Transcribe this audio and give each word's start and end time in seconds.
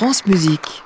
France 0.00 0.24
Musique. 0.24 0.82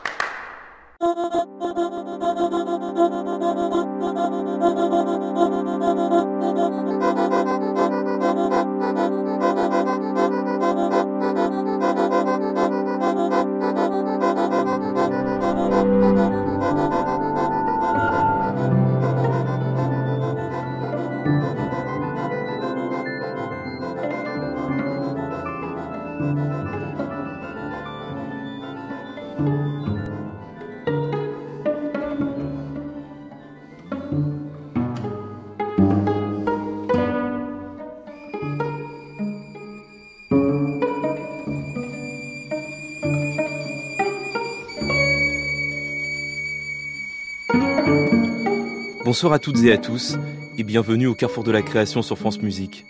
Bonsoir 49.15 49.33
à 49.33 49.39
toutes 49.39 49.63
et 49.63 49.71
à 49.71 49.79
tous 49.79 50.17
et 50.59 50.65
bienvenue 50.65 51.07
au 51.07 51.15
Carrefour 51.15 51.45
de 51.45 51.53
la 51.53 51.63
création 51.63 52.03
sur 52.03 52.19
France 52.19 52.43
Musique. 52.43 52.85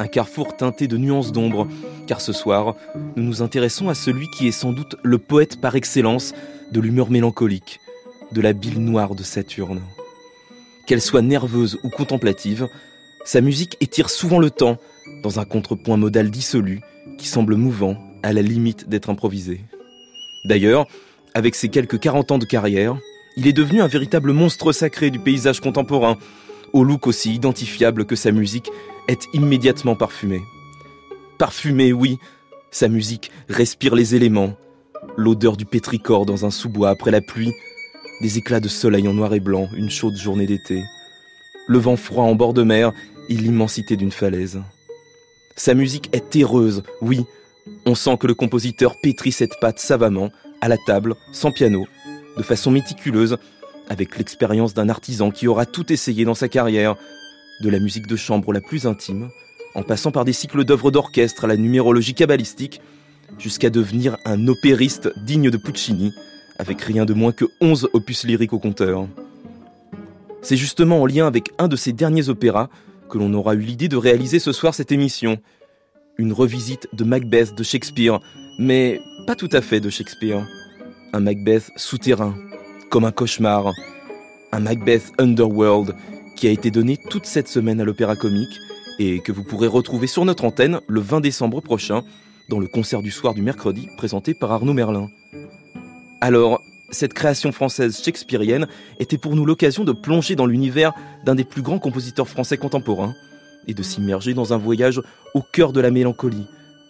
Un 0.00 0.08
carrefour 0.08 0.56
teinté 0.56 0.88
de 0.88 0.96
nuances 0.96 1.30
d'ombre, 1.30 1.68
car 2.08 2.20
ce 2.20 2.32
soir, 2.32 2.74
nous 3.14 3.22
nous 3.22 3.40
intéressons 3.40 3.88
à 3.88 3.94
celui 3.94 4.26
qui 4.30 4.48
est 4.48 4.50
sans 4.50 4.72
doute 4.72 4.96
le 5.04 5.18
poète 5.18 5.60
par 5.60 5.76
excellence 5.76 6.34
de 6.72 6.80
l'humeur 6.80 7.08
mélancolique, 7.08 7.78
de 8.32 8.40
la 8.40 8.52
bile 8.52 8.80
noire 8.80 9.14
de 9.14 9.22
Saturne. 9.22 9.80
Qu'elle 10.88 11.00
soit 11.00 11.22
nerveuse 11.22 11.78
ou 11.84 11.88
contemplative, 11.88 12.66
sa 13.24 13.40
musique 13.40 13.76
étire 13.80 14.10
souvent 14.10 14.40
le 14.40 14.50
temps 14.50 14.76
dans 15.22 15.38
un 15.38 15.44
contrepoint 15.44 15.96
modal 15.96 16.32
dissolu 16.32 16.80
qui 17.16 17.28
semble 17.28 17.54
mouvant 17.54 17.96
à 18.24 18.32
la 18.32 18.42
limite 18.42 18.88
d'être 18.88 19.08
improvisé. 19.08 19.60
D'ailleurs, 20.44 20.88
avec 21.32 21.54
ses 21.54 21.68
quelques 21.68 22.00
40 22.00 22.32
ans 22.32 22.38
de 22.38 22.44
carrière, 22.44 22.98
il 23.36 23.46
est 23.46 23.52
devenu 23.52 23.80
un 23.80 23.86
véritable 23.86 24.32
monstre 24.32 24.72
sacré 24.72 25.10
du 25.10 25.18
paysage 25.18 25.60
contemporain, 25.60 26.18
au 26.72 26.84
look 26.84 27.06
aussi 27.06 27.34
identifiable 27.34 28.04
que 28.04 28.16
sa 28.16 28.32
musique 28.32 28.70
est 29.08 29.26
immédiatement 29.32 29.96
parfumée. 29.96 30.42
Parfumée, 31.38 31.92
oui, 31.92 32.18
sa 32.70 32.88
musique 32.88 33.30
respire 33.48 33.94
les 33.94 34.14
éléments, 34.14 34.54
l'odeur 35.16 35.56
du 35.56 35.64
pétrichor 35.64 36.26
dans 36.26 36.44
un 36.44 36.50
sous-bois 36.50 36.90
après 36.90 37.10
la 37.10 37.20
pluie, 37.20 37.52
des 38.20 38.38
éclats 38.38 38.60
de 38.60 38.68
soleil 38.68 39.08
en 39.08 39.14
noir 39.14 39.34
et 39.34 39.40
blanc, 39.40 39.68
une 39.76 39.90
chaude 39.90 40.16
journée 40.16 40.46
d'été, 40.46 40.82
le 41.66 41.78
vent 41.78 41.96
froid 41.96 42.24
en 42.24 42.34
bord 42.34 42.52
de 42.52 42.62
mer 42.62 42.92
et 43.28 43.34
l'immensité 43.34 43.96
d'une 43.96 44.12
falaise. 44.12 44.60
Sa 45.56 45.74
musique 45.74 46.10
est 46.12 46.30
terreuse, 46.30 46.82
oui, 47.00 47.24
on 47.86 47.94
sent 47.94 48.16
que 48.18 48.26
le 48.26 48.34
compositeur 48.34 48.94
pétrit 49.02 49.32
cette 49.32 49.58
pâte 49.60 49.78
savamment, 49.78 50.30
à 50.60 50.68
la 50.68 50.76
table, 50.76 51.14
sans 51.32 51.52
piano, 51.52 51.86
de 52.36 52.42
façon 52.42 52.70
méticuleuse, 52.70 53.36
avec 53.88 54.16
l'expérience 54.18 54.74
d'un 54.74 54.88
artisan 54.88 55.30
qui 55.30 55.48
aura 55.48 55.66
tout 55.66 55.92
essayé 55.92 56.24
dans 56.24 56.34
sa 56.34 56.48
carrière, 56.48 56.96
de 57.60 57.68
la 57.68 57.78
musique 57.78 58.06
de 58.06 58.16
chambre 58.16 58.52
la 58.52 58.60
plus 58.60 58.86
intime, 58.86 59.28
en 59.74 59.82
passant 59.82 60.12
par 60.12 60.24
des 60.24 60.32
cycles 60.32 60.64
d'œuvres 60.64 60.90
d'orchestre 60.90 61.44
à 61.44 61.48
la 61.48 61.56
numérologie 61.56 62.14
cabalistique, 62.14 62.80
jusqu'à 63.38 63.70
devenir 63.70 64.16
un 64.24 64.48
opériste 64.48 65.10
digne 65.24 65.50
de 65.50 65.56
Puccini, 65.56 66.12
avec 66.58 66.80
rien 66.80 67.04
de 67.04 67.14
moins 67.14 67.32
que 67.32 67.44
11 67.60 67.88
opus 67.92 68.24
lyriques 68.24 68.52
au 68.52 68.58
compteur. 68.58 69.06
C'est 70.42 70.56
justement 70.56 71.02
en 71.02 71.06
lien 71.06 71.26
avec 71.26 71.50
un 71.58 71.68
de 71.68 71.76
ses 71.76 71.92
derniers 71.92 72.28
opéras 72.28 72.68
que 73.10 73.18
l'on 73.18 73.34
aura 73.34 73.54
eu 73.54 73.60
l'idée 73.60 73.88
de 73.88 73.96
réaliser 73.96 74.38
ce 74.38 74.52
soir 74.52 74.74
cette 74.74 74.92
émission. 74.92 75.38
Une 76.16 76.32
revisite 76.32 76.88
de 76.92 77.04
Macbeth 77.04 77.54
de 77.54 77.62
Shakespeare, 77.62 78.20
mais 78.58 79.00
pas 79.26 79.36
tout 79.36 79.48
à 79.52 79.60
fait 79.60 79.80
de 79.80 79.90
Shakespeare 79.90 80.46
un 81.12 81.20
Macbeth 81.20 81.70
souterrain, 81.76 82.34
comme 82.88 83.04
un 83.04 83.12
cauchemar, 83.12 83.72
un 84.52 84.60
Macbeth 84.60 85.12
Underworld 85.18 85.94
qui 86.36 86.46
a 86.46 86.50
été 86.50 86.70
donné 86.70 86.96
toute 86.96 87.26
cette 87.26 87.48
semaine 87.48 87.80
à 87.80 87.84
l'Opéra 87.84 88.16
Comique 88.16 88.58
et 88.98 89.20
que 89.20 89.32
vous 89.32 89.42
pourrez 89.42 89.66
retrouver 89.66 90.06
sur 90.06 90.24
notre 90.24 90.44
antenne 90.44 90.80
le 90.88 91.00
20 91.00 91.20
décembre 91.20 91.60
prochain 91.60 92.02
dans 92.48 92.58
le 92.58 92.66
concert 92.66 93.02
du 93.02 93.10
soir 93.10 93.34
du 93.34 93.42
mercredi 93.42 93.88
présenté 93.96 94.34
par 94.34 94.52
Arnaud 94.52 94.72
Merlin. 94.72 95.08
Alors, 96.20 96.62
cette 96.90 97.14
création 97.14 97.52
française 97.52 98.02
shakespearienne 98.02 98.66
était 98.98 99.18
pour 99.18 99.36
nous 99.36 99.46
l'occasion 99.46 99.84
de 99.84 99.92
plonger 99.92 100.36
dans 100.36 100.46
l'univers 100.46 100.92
d'un 101.24 101.34
des 101.34 101.44
plus 101.44 101.62
grands 101.62 101.78
compositeurs 101.78 102.28
français 102.28 102.56
contemporains 102.56 103.14
et 103.66 103.74
de 103.74 103.82
s'immerger 103.82 104.34
dans 104.34 104.52
un 104.52 104.58
voyage 104.58 105.00
au 105.34 105.42
cœur 105.42 105.72
de 105.72 105.80
la 105.80 105.90
mélancolie, 105.90 106.46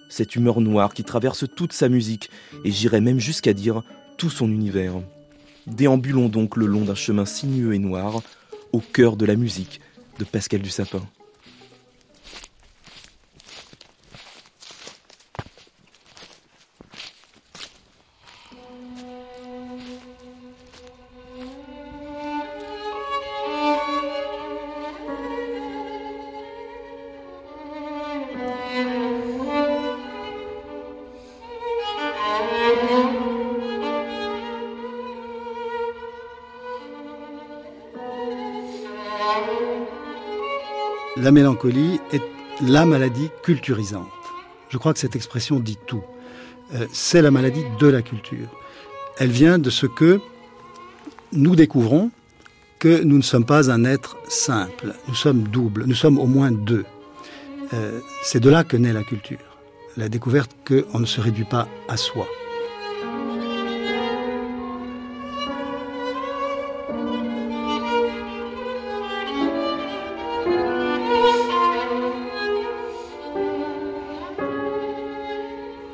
cette 0.08 0.34
humeur 0.36 0.60
noire 0.60 0.94
qui 0.94 1.04
traverse 1.04 1.44
toute 1.54 1.72
sa 1.72 1.88
musique 1.88 2.30
et 2.64 2.70
j'irais 2.70 3.00
même 3.00 3.20
jusqu'à 3.20 3.52
dire 3.52 3.82
son 4.28 4.50
univers. 4.50 4.94
Déambulons 5.66 6.28
donc 6.28 6.56
le 6.56 6.66
long 6.66 6.84
d'un 6.84 6.94
chemin 6.94 7.24
sinueux 7.24 7.74
et 7.74 7.78
noir, 7.78 8.22
au 8.72 8.80
cœur 8.80 9.16
de 9.16 9.24
la 9.24 9.36
musique 9.36 9.80
de 10.18 10.24
Pascal 10.24 10.60
Dussapin. 10.60 11.02
La 41.30 41.34
mélancolie 41.34 42.00
est 42.10 42.24
la 42.60 42.84
maladie 42.84 43.30
culturisante. 43.44 44.08
Je 44.68 44.78
crois 44.78 44.92
que 44.92 44.98
cette 44.98 45.14
expression 45.14 45.60
dit 45.60 45.78
tout. 45.86 46.02
Euh, 46.74 46.86
c'est 46.92 47.22
la 47.22 47.30
maladie 47.30 47.62
de 47.78 47.86
la 47.86 48.02
culture. 48.02 48.48
Elle 49.16 49.30
vient 49.30 49.60
de 49.60 49.70
ce 49.70 49.86
que 49.86 50.20
nous 51.30 51.54
découvrons 51.54 52.10
que 52.80 53.04
nous 53.04 53.16
ne 53.16 53.22
sommes 53.22 53.44
pas 53.44 53.70
un 53.70 53.84
être 53.84 54.16
simple, 54.28 54.92
nous 55.06 55.14
sommes 55.14 55.44
doubles, 55.44 55.84
nous 55.86 55.94
sommes 55.94 56.18
au 56.18 56.26
moins 56.26 56.50
deux. 56.50 56.84
Euh, 57.74 58.00
c'est 58.24 58.40
de 58.40 58.50
là 58.50 58.64
que 58.64 58.76
naît 58.76 58.92
la 58.92 59.04
culture, 59.04 59.38
la 59.96 60.08
découverte 60.08 60.50
qu'on 60.66 60.98
ne 60.98 61.06
se 61.06 61.20
réduit 61.20 61.44
pas 61.44 61.68
à 61.86 61.96
soi. 61.96 62.26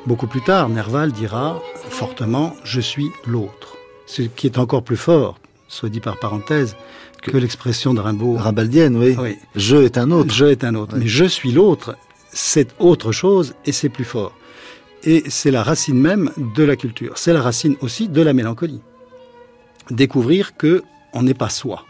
Beaucoup 0.07 0.27
plus 0.27 0.41
tard, 0.41 0.69
Nerval 0.69 1.11
dira 1.11 1.61
fortement 1.89 2.55
Je 2.63 2.79
suis 2.79 3.11
l'autre. 3.25 3.75
Ce 4.05 4.21
qui 4.21 4.47
est 4.47 4.57
encore 4.57 4.81
plus 4.81 4.95
fort, 4.95 5.37
soit 5.67 5.89
dit 5.89 5.99
par 5.99 6.17
parenthèse, 6.17 6.77
que, 7.21 7.35
l'expression 7.35 7.93
de 7.93 7.99
Rimbaud. 7.99 8.37
Rimbaldienne, 8.37 8.95
oui. 8.95 9.17
Je 9.53 9.75
est 9.75 9.97
un 9.97 10.11
autre. 10.11 10.33
Je 10.33 10.45
est 10.45 10.63
un 10.63 10.75
autre. 10.75 10.95
Mais 10.95 11.07
je 11.07 11.25
suis 11.25 11.51
l'autre, 11.51 11.97
c'est 12.31 12.69
autre 12.79 13.11
chose 13.11 13.53
et 13.65 13.73
c'est 13.73 13.89
plus 13.89 14.05
fort. 14.05 14.31
Et 15.03 15.25
c'est 15.27 15.51
la 15.51 15.61
racine 15.61 15.99
même 15.99 16.31
de 16.55 16.63
la 16.63 16.77
culture. 16.77 17.17
C'est 17.17 17.33
la 17.33 17.41
racine 17.41 17.75
aussi 17.81 18.07
de 18.07 18.21
la 18.21 18.31
mélancolie. 18.31 18.79
Découvrir 19.91 20.55
que 20.55 20.83
on 21.11 21.23
n'est 21.23 21.33
pas 21.33 21.49
soi, 21.49 21.83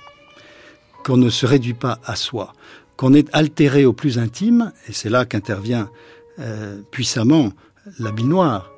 qu'on 1.03 1.17
ne 1.17 1.29
se 1.29 1.45
réduit 1.45 1.75
pas 1.75 1.99
à 2.03 2.15
soi, 2.15 2.53
qu'on 2.95 3.13
est 3.13 3.29
altéré 3.31 3.85
au 3.85 3.93
plus 3.93 4.17
intime, 4.17 4.71
et 4.89 4.91
c'est 4.91 5.09
là 5.09 5.25
qu'intervient 5.25 5.91
euh, 6.39 6.81
puissamment 6.89 7.51
la 7.99 8.11
noire, 8.11 8.71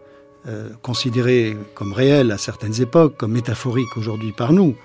euh, 0.47 0.69
considérée 0.81 1.57
comme 1.75 1.93
réelle 1.93 2.31
à 2.31 2.37
certaines 2.37 2.81
époques, 2.81 3.17
comme 3.17 3.33
métaphorique 3.33 3.97
aujourd'hui 3.97 4.31
par 4.31 4.53
nous, 4.53 4.75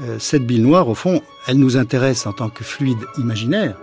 euh, 0.00 0.18
cette 0.18 0.46
bille 0.46 0.60
noire, 0.60 0.88
au 0.88 0.94
fond, 0.94 1.22
elle 1.46 1.58
nous 1.58 1.76
intéresse 1.76 2.26
en 2.26 2.32
tant 2.32 2.50
que 2.50 2.64
fluide 2.64 2.98
imaginaire 3.18 3.76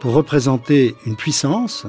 pour 0.00 0.12
représenter 0.12 0.94
une 1.06 1.16
puissance 1.16 1.86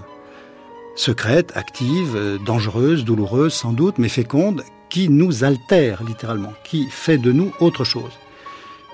secrète, 0.96 1.52
active, 1.56 2.16
euh, 2.16 2.38
dangereuse, 2.46 3.06
douloureuse 3.06 3.54
sans 3.54 3.74
doute, 3.74 3.98
mais 3.98 4.10
féconde, 4.10 4.64
qui 4.90 5.10
nous 5.10 5.44
altère 5.44 6.04
littéralement, 6.04 6.54
qui 6.64 6.88
fait 6.90 7.18
de 7.18 7.32
nous 7.32 7.52
autre 7.60 7.84
chose. 7.84 8.14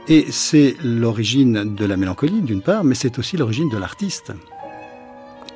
Et 0.07 0.31
c'est 0.31 0.75
l'origine 0.83 1.75
de 1.75 1.85
la 1.85 1.95
mélancolie, 1.95 2.41
d'une 2.41 2.61
part, 2.61 2.83
mais 2.83 2.95
c'est 2.95 3.19
aussi 3.19 3.38
l'origine 3.38 3.69
de 3.69 3.77
l'artiste, 3.77 4.31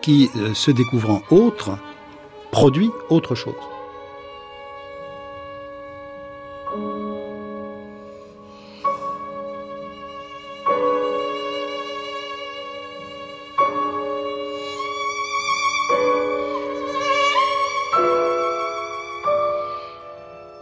qui, 0.01 0.29
se 0.53 0.69
découvrant 0.69 1.23
autre, 1.31 1.79
produit 2.55 2.89
autre 3.09 3.35
chose. 3.35 3.53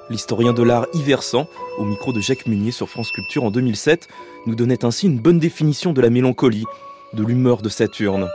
L'historien 0.09 0.53
de 0.53 0.63
l'art 0.63 0.87
Yversant, 0.95 1.47
au 1.77 1.85
micro 1.85 2.11
de 2.11 2.19
Jacques 2.21 2.47
Munier 2.47 2.71
sur 2.71 2.89
France 2.89 3.11
Culture 3.11 3.43
en 3.43 3.51
2007, 3.51 4.07
nous 4.47 4.55
donnait 4.55 4.83
ainsi 4.83 5.05
une 5.05 5.19
bonne 5.19 5.37
définition 5.37 5.93
de 5.93 6.01
la 6.01 6.09
mélancolie, 6.09 6.65
de 7.13 7.23
l'humeur 7.23 7.61
de 7.61 7.69
Saturne. 7.69 8.27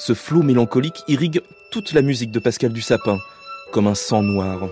Ce 0.00 0.14
flot 0.14 0.42
mélancolique 0.42 1.04
irrigue 1.08 1.42
toute 1.70 1.92
la 1.92 2.00
musique 2.00 2.30
de 2.30 2.38
Pascal 2.38 2.72
Dussapin, 2.72 3.18
comme 3.70 3.86
un 3.86 3.94
sang 3.94 4.22
noir. 4.22 4.66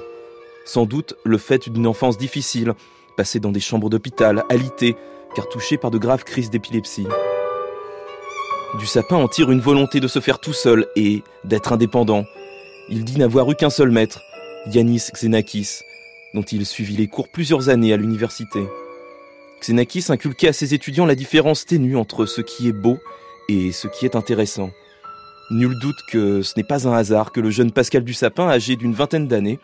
Sans 0.64 0.86
doute 0.86 1.16
le 1.22 1.36
fait 1.36 1.68
d'une 1.68 1.86
enfance 1.86 2.16
difficile, 2.16 2.72
passée 3.14 3.38
dans 3.38 3.52
des 3.52 3.60
chambres 3.60 3.90
d'hôpital, 3.90 4.42
alitée, 4.48 4.96
car 5.34 5.46
touché 5.50 5.76
par 5.76 5.90
de 5.90 5.98
graves 5.98 6.24
crises 6.24 6.48
d'épilepsie. 6.48 7.06
Dussapin 8.78 9.16
en 9.16 9.28
tire 9.28 9.50
une 9.50 9.60
volonté 9.60 10.00
de 10.00 10.08
se 10.08 10.18
faire 10.18 10.38
tout 10.38 10.54
seul 10.54 10.86
et 10.96 11.22
d'être 11.44 11.74
indépendant. 11.74 12.24
Il 12.88 13.04
dit 13.04 13.18
n'avoir 13.18 13.50
eu 13.50 13.54
qu'un 13.54 13.68
seul 13.68 13.90
maître, 13.90 14.22
Yanis 14.72 15.10
Xenakis, 15.12 15.80
dont 16.32 16.42
il 16.42 16.64
suivit 16.64 16.96
les 16.96 17.06
cours 17.06 17.28
plusieurs 17.28 17.68
années 17.68 17.92
à 17.92 17.98
l'université. 17.98 18.60
Xenakis 19.60 20.06
inculquait 20.08 20.48
à 20.48 20.52
ses 20.54 20.72
étudiants 20.72 21.04
la 21.04 21.14
différence 21.14 21.66
ténue 21.66 21.98
entre 21.98 22.24
ce 22.24 22.40
qui 22.40 22.66
est 22.66 22.72
beau 22.72 22.96
et 23.50 23.72
ce 23.72 23.88
qui 23.88 24.06
est 24.06 24.16
intéressant. 24.16 24.70
Nul 25.50 25.78
doute 25.78 26.02
que 26.10 26.42
ce 26.42 26.54
n'est 26.56 26.64
pas 26.64 26.86
un 26.86 26.92
hasard 26.92 27.32
que 27.32 27.40
le 27.40 27.50
jeune 27.50 27.72
Pascal 27.72 28.04
Dussapin, 28.04 28.48
âgé 28.48 28.76
d'une 28.76 28.92
vingtaine 28.92 29.26
d'années, 29.26 29.58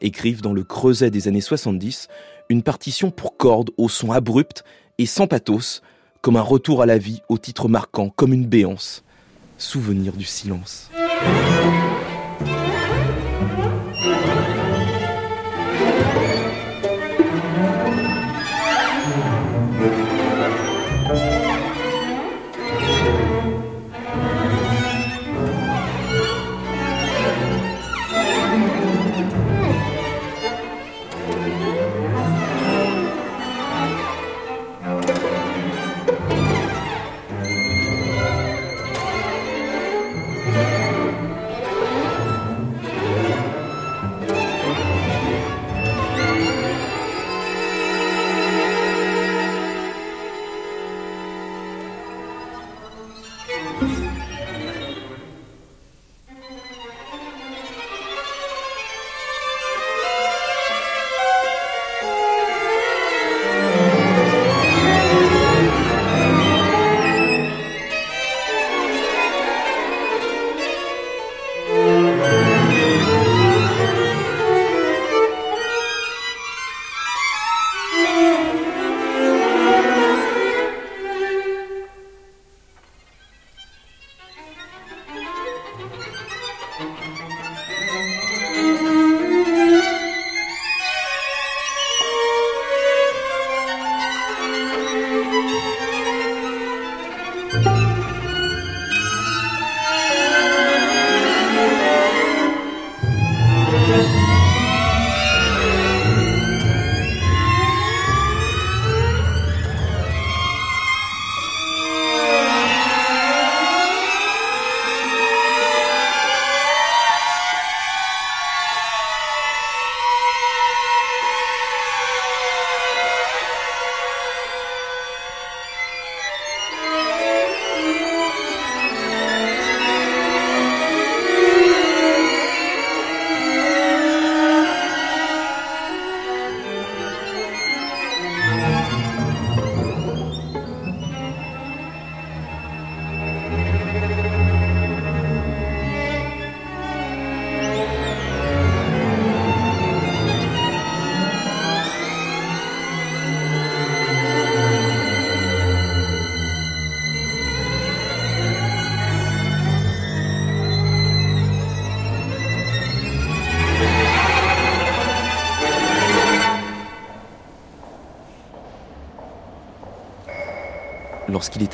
écrive 0.00 0.40
dans 0.40 0.52
le 0.52 0.62
creuset 0.62 1.10
des 1.10 1.26
années 1.26 1.40
70 1.40 2.08
une 2.48 2.62
partition 2.62 3.10
pour 3.10 3.36
cordes 3.36 3.70
au 3.76 3.88
son 3.88 4.12
abrupt 4.12 4.62
et 4.98 5.06
sans 5.06 5.26
pathos, 5.26 5.82
comme 6.20 6.36
un 6.36 6.42
retour 6.42 6.80
à 6.80 6.86
la 6.86 6.98
vie 6.98 7.22
au 7.28 7.38
titre 7.38 7.68
marquant, 7.68 8.10
comme 8.10 8.32
une 8.32 8.46
béance. 8.46 9.02
Souvenir 9.58 10.12
du 10.12 10.24
silence. 10.24 10.90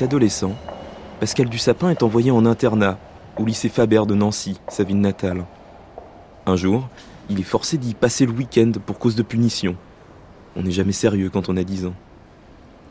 Adolescent, 0.01 0.53
Pascal 1.19 1.47
Dussapin 1.47 1.89
est 1.89 2.03
envoyé 2.03 2.31
en 2.31 2.45
internat 2.45 2.97
au 3.37 3.45
lycée 3.45 3.69
Faber 3.69 4.03
de 4.07 4.15
Nancy, 4.15 4.59
sa 4.67 4.83
ville 4.83 4.99
natale. 4.99 5.45
Un 6.45 6.55
jour, 6.55 6.89
il 7.29 7.39
est 7.39 7.43
forcé 7.43 7.77
d'y 7.77 7.93
passer 7.93 8.25
le 8.25 8.31
week-end 8.31 8.71
pour 8.85 8.99
cause 8.99 9.15
de 9.15 9.23
punition. 9.23 9.75
On 10.55 10.63
n'est 10.63 10.71
jamais 10.71 10.91
sérieux 10.91 11.29
quand 11.29 11.49
on 11.49 11.57
a 11.57 11.63
10 11.63 11.85
ans. 11.85 11.93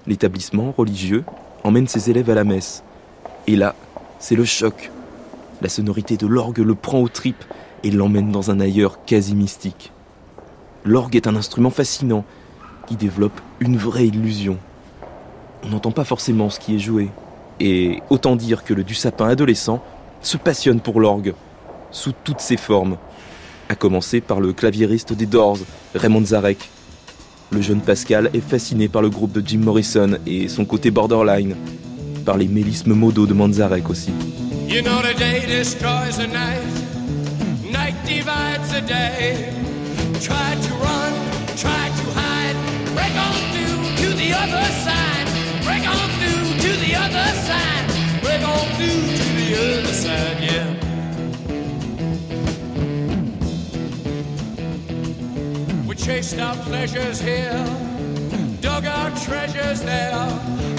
L'établissement 0.07 0.73
religieux 0.77 1.25
emmène 1.65 1.87
ses 1.87 2.11
élèves 2.11 2.31
à 2.31 2.35
la 2.35 2.45
messe. 2.45 2.83
Et 3.47 3.57
là, 3.57 3.75
c'est 4.19 4.37
le 4.37 4.45
choc. 4.45 4.91
La 5.61 5.69
sonorité 5.69 6.17
de 6.17 6.27
l'orgue 6.27 6.59
le 6.59 6.75
prend 6.75 7.01
aux 7.01 7.09
tripes 7.09 7.45
et 7.85 7.91
l'emmène 7.91 8.33
dans 8.33 8.51
un 8.51 8.61
ailleurs 8.61 9.05
quasi 9.05 9.35
mystique. 9.35 9.93
L'orgue 10.85 11.17
est 11.17 11.27
un 11.27 11.37
instrument 11.37 11.71
fascinant 11.71 12.25
qui 12.87 12.97
développe 12.97 13.41
une 13.61 13.77
vraie 13.77 14.07
illusion 14.07 14.59
on 15.65 15.69
n'entend 15.69 15.93
pas 15.93 16.05
forcément 16.05 16.51
ce 16.51 16.59
qui 16.61 16.77
est 16.77 16.79
joué. 16.79 17.09
Et 17.61 18.01
autant 18.11 18.37
dire 18.37 18.65
que 18.65 18.75
le 18.75 18.85
du 18.85 18.95
sapin 18.95 19.29
adolescent 19.29 19.83
se 20.21 20.37
passionne 20.37 20.81
pour 20.81 21.01
l'orgue, 21.01 21.35
sous 21.91 22.13
toutes 22.25 22.41
ses 22.41 22.57
formes, 22.57 22.97
à 23.69 23.75
commencer 23.75 24.21
par 24.21 24.41
le 24.41 24.53
claviériste 24.53 25.13
des 25.13 25.27
Doors, 25.27 25.59
Raymond 25.95 26.27
Zarek. 26.27 26.71
Le 27.51 27.61
jeune 27.61 27.81
Pascal 27.81 28.31
est 28.33 28.41
fasciné 28.41 28.89
par 28.89 29.03
le 29.03 29.11
groupe 29.11 29.33
de 29.33 29.47
Jim 29.47 29.59
Morrison 29.59 30.19
et 30.27 30.49
son 30.49 30.65
côté 30.65 30.91
borderline, 30.91 31.55
par 32.25 32.39
les 32.39 32.49
mélismes 32.49 32.95
modaux 32.95 33.27
de 33.27 33.35
Manzarek 33.35 33.91
aussi. 33.91 34.11
You 34.69 34.81
know 34.81 35.03
the 35.03 35.15
day 35.19 35.45
destroys 35.47 36.17
the 36.17 36.29
night, 36.29 36.63
night 37.71 37.95
divides 38.07 38.71
the 38.73 38.81
day. 38.87 39.53
Try 40.21 40.57
to 40.63 40.75
run, 40.81 41.13
try 41.57 41.91
to 41.97 42.02
We 55.87 55.97
chased 55.97 56.39
our 56.39 56.55
pleasures 56.57 57.21
here, 57.21 57.65
dug 58.61 58.87
our 58.87 59.11
treasures 59.11 59.83
there. 59.83 60.72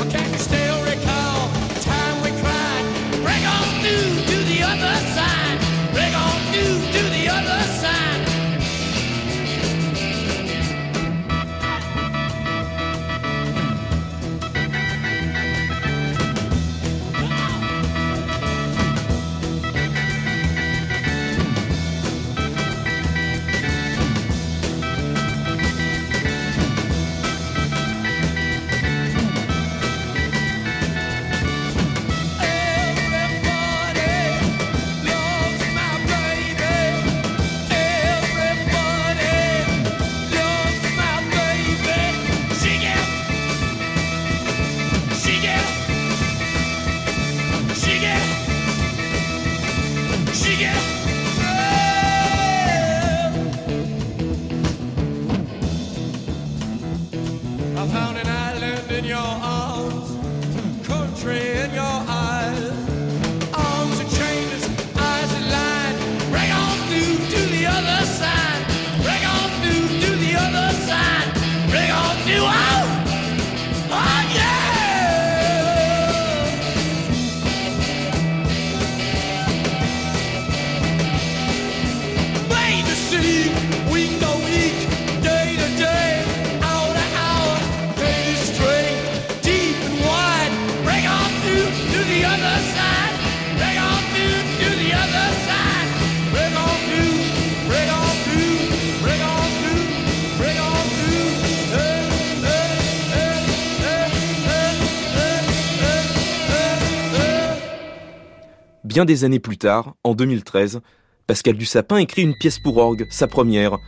Bien 108.93 109.05
des 109.05 109.23
années 109.23 109.39
plus 109.39 109.57
tard, 109.57 109.95
en 110.03 110.13
2013, 110.13 110.81
Pascal 111.25 111.57
Dussapin 111.57 111.97
écrit 111.97 112.21
une 112.21 112.35
pièce 112.35 112.59
pour 112.59 112.77
orgue, 112.77 113.07
sa 113.09 113.25
première. 113.25 113.79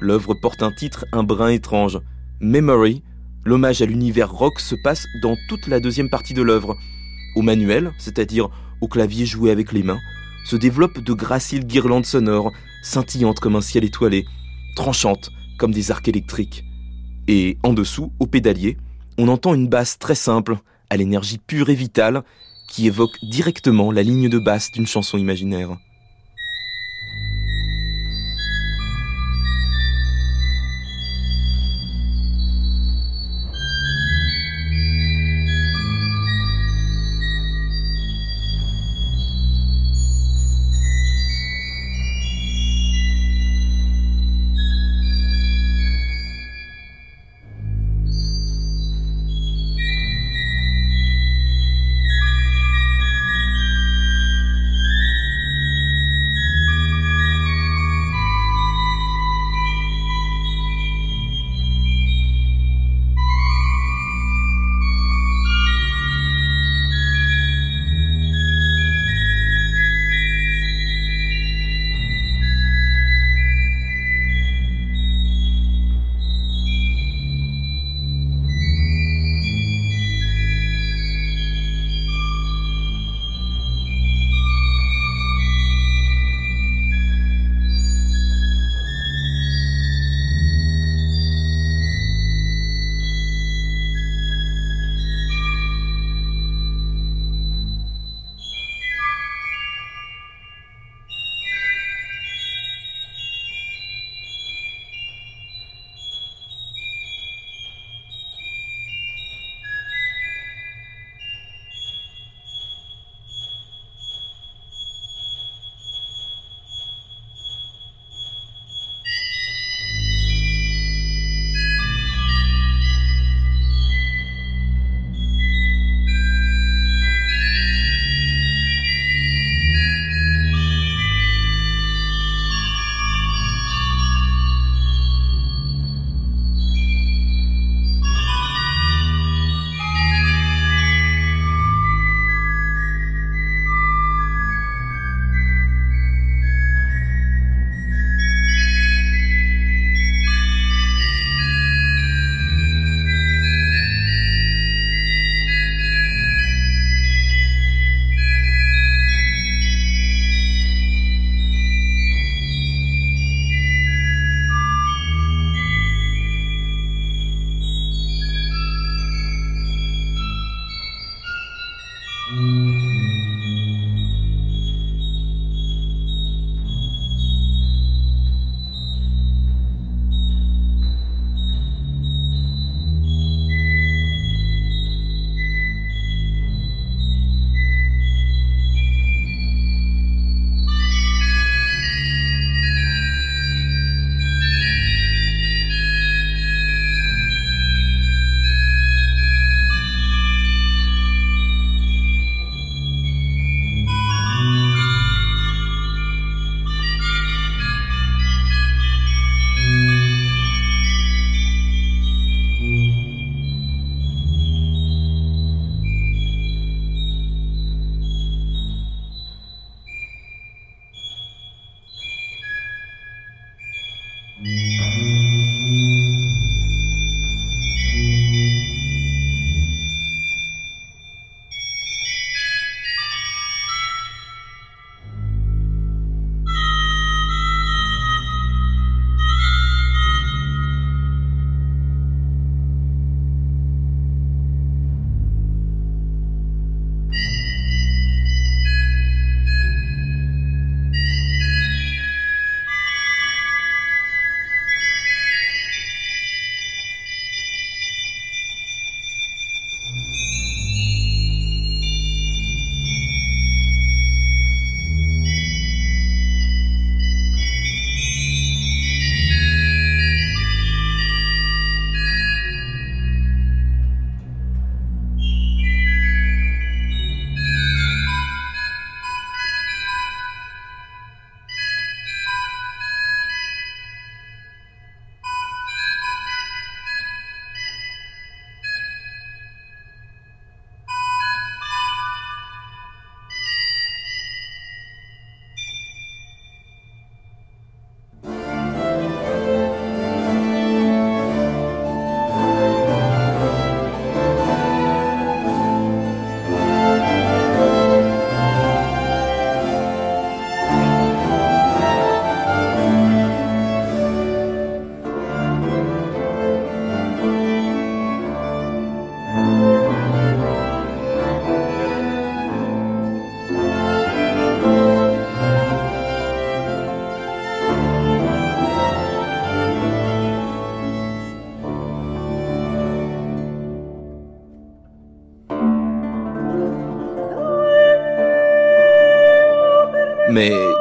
L'œuvre 0.00 0.34
porte 0.34 0.62
un 0.62 0.70
titre 0.70 1.06
un 1.12 1.22
brin 1.22 1.48
étrange. 1.48 1.98
Memory, 2.40 3.02
l'hommage 3.46 3.80
à 3.80 3.86
l'univers 3.86 4.30
rock 4.30 4.60
se 4.60 4.74
passe 4.74 5.06
dans 5.22 5.34
toute 5.48 5.66
la 5.66 5.80
deuxième 5.80 6.10
partie 6.10 6.34
de 6.34 6.42
l'œuvre. 6.42 6.76
Au 7.36 7.40
manuel, 7.40 7.92
c'est-à-dire 7.98 8.50
au 8.82 8.86
clavier 8.86 9.24
joué 9.24 9.50
avec 9.50 9.72
les 9.72 9.82
mains, 9.82 10.00
se 10.44 10.56
développent 10.56 11.00
de 11.00 11.14
graciles 11.14 11.64
guirlandes 11.64 12.04
sonores, 12.04 12.52
scintillantes 12.82 13.40
comme 13.40 13.56
un 13.56 13.62
ciel 13.62 13.84
étoilé, 13.84 14.26
tranchantes 14.76 15.30
comme 15.58 15.72
des 15.72 15.90
arcs 15.90 16.08
électriques. 16.08 16.64
Et 17.28 17.56
en 17.62 17.72
dessous, 17.72 18.12
au 18.20 18.26
pédalier, 18.26 18.76
on 19.16 19.28
entend 19.28 19.54
une 19.54 19.68
basse 19.68 19.98
très 19.98 20.14
simple, 20.14 20.58
à 20.90 20.98
l'énergie 20.98 21.38
pure 21.38 21.70
et 21.70 21.74
vitale, 21.74 22.24
qui 22.70 22.86
évoque 22.86 23.18
directement 23.22 23.92
la 23.92 24.02
ligne 24.02 24.28
de 24.30 24.38
basse 24.38 24.72
d'une 24.72 24.86
chanson 24.86 25.18
imaginaire. 25.18 25.76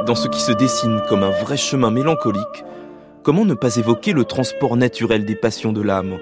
Dans 0.10 0.16
ce 0.16 0.28
qui 0.28 0.42
se 0.42 0.52
dessine 0.52 1.04
comme 1.08 1.22
un 1.22 1.30
vrai 1.30 1.56
chemin 1.56 1.92
mélancolique, 1.92 2.66
comment 3.22 3.46
ne 3.46 3.54
pas 3.54 3.76
évoquer 3.76 4.12
le 4.12 4.26
transport 4.26 4.76
naturel 4.76 5.24
des 5.24 5.36
passions 5.36 5.72
de 5.72 5.84
l'âme? 5.84 6.18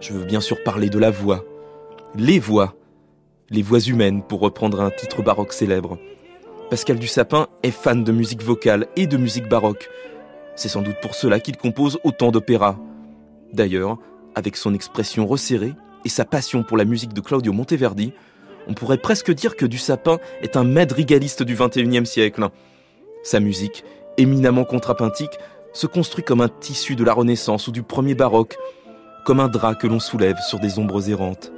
Je 0.00 0.12
veux 0.12 0.26
bien 0.26 0.42
sûr 0.42 0.62
parler 0.62 0.90
de 0.90 0.98
la 0.98 1.10
voix. 1.10 1.42
Les 2.14 2.38
voix. 2.38 2.74
Les 3.48 3.62
voix 3.62 3.80
humaines, 3.80 4.22
pour 4.22 4.40
reprendre 4.40 4.82
un 4.82 4.90
titre 4.90 5.22
baroque 5.22 5.54
célèbre. 5.54 5.96
Pascal 6.68 6.98
Dussapin 6.98 7.46
est 7.62 7.70
fan 7.70 8.04
de 8.04 8.12
musique 8.12 8.42
vocale 8.42 8.86
et 8.96 9.06
de 9.06 9.16
musique 9.16 9.48
baroque. 9.48 9.88
C'est 10.54 10.68
sans 10.68 10.82
doute 10.82 11.00
pour 11.00 11.14
cela 11.14 11.40
qu'il 11.40 11.56
compose 11.56 11.98
autant 12.04 12.30
d'opéras. 12.30 12.76
D'ailleurs, 13.50 13.96
avec 14.34 14.58
son 14.58 14.74
expression 14.74 15.26
resserrée 15.26 15.72
et 16.04 16.10
sa 16.10 16.26
passion 16.26 16.64
pour 16.64 16.76
la 16.76 16.84
musique 16.84 17.14
de 17.14 17.22
Claudio 17.22 17.54
Monteverdi, 17.54 18.12
on 18.68 18.74
pourrait 18.74 18.98
presque 18.98 19.32
dire 19.32 19.56
que 19.56 19.64
Dussapin 19.64 20.18
est 20.42 20.58
un 20.58 20.64
madrigaliste 20.64 21.42
du 21.42 21.54
XXIe 21.54 22.04
siècle. 22.04 22.50
Sa 23.26 23.40
musique, 23.40 23.82
éminemment 24.18 24.62
contrapuntique, 24.62 25.36
se 25.72 25.88
construit 25.88 26.22
comme 26.22 26.40
un 26.40 26.48
tissu 26.48 26.94
de 26.94 27.02
la 27.02 27.12
Renaissance 27.12 27.66
ou 27.66 27.72
du 27.72 27.82
premier 27.82 28.14
baroque, 28.14 28.56
comme 29.24 29.40
un 29.40 29.48
drap 29.48 29.74
que 29.74 29.88
l'on 29.88 29.98
soulève 29.98 30.38
sur 30.48 30.60
des 30.60 30.78
ombres 30.78 31.10
errantes. 31.10 31.50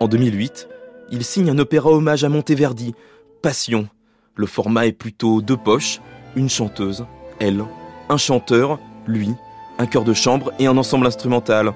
En 0.00 0.06
2008, 0.06 0.68
il 1.10 1.24
signe 1.24 1.48
un 1.48 1.58
opéra 1.58 1.88
hommage 1.88 2.24
à 2.24 2.28
Monteverdi, 2.28 2.94
Passion, 3.40 3.88
le 4.34 4.46
format 4.46 4.86
est 4.86 4.92
plutôt 4.92 5.40
deux 5.40 5.56
poches, 5.56 6.02
une 6.34 6.50
chanteuse, 6.50 7.06
elle, 7.38 7.64
un 8.10 8.18
chanteur, 8.18 8.78
lui, 9.06 9.30
un 9.78 9.86
chœur 9.86 10.04
de 10.04 10.12
chambre 10.12 10.52
et 10.58 10.66
un 10.66 10.76
ensemble 10.76 11.06
instrumental. 11.06 11.72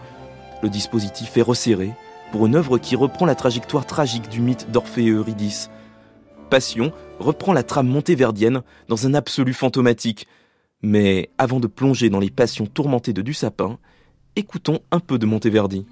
Le 0.62 0.68
dispositif 0.68 1.38
est 1.38 1.42
resserré 1.42 1.94
pour 2.32 2.44
une 2.44 2.54
œuvre 2.54 2.76
qui 2.76 2.96
reprend 2.96 3.24
la 3.24 3.34
trajectoire 3.34 3.86
tragique 3.86 4.28
du 4.28 4.42
mythe 4.42 4.70
d'Orphée 4.70 5.06
et 5.06 5.10
Eurydice. 5.10 5.70
Passion 6.50 6.92
reprend 7.20 7.52
la 7.52 7.62
trame 7.62 7.88
montéverdienne 7.88 8.62
dans 8.88 9.06
un 9.06 9.14
absolu 9.14 9.52
fantomatique. 9.52 10.26
Mais 10.83 11.30
avant 11.38 11.61
de 11.61 11.66
plonger 11.66 12.11
dans 12.11 12.20
les 12.20 12.30
passions 12.30 12.66
tourmentées 12.66 13.12
de 13.12 13.22
Dussapin, 13.22 13.78
écoutons 14.37 14.80
un 14.90 15.00
peu 15.00 15.18
de 15.18 15.26
Monteverdi. 15.26 15.87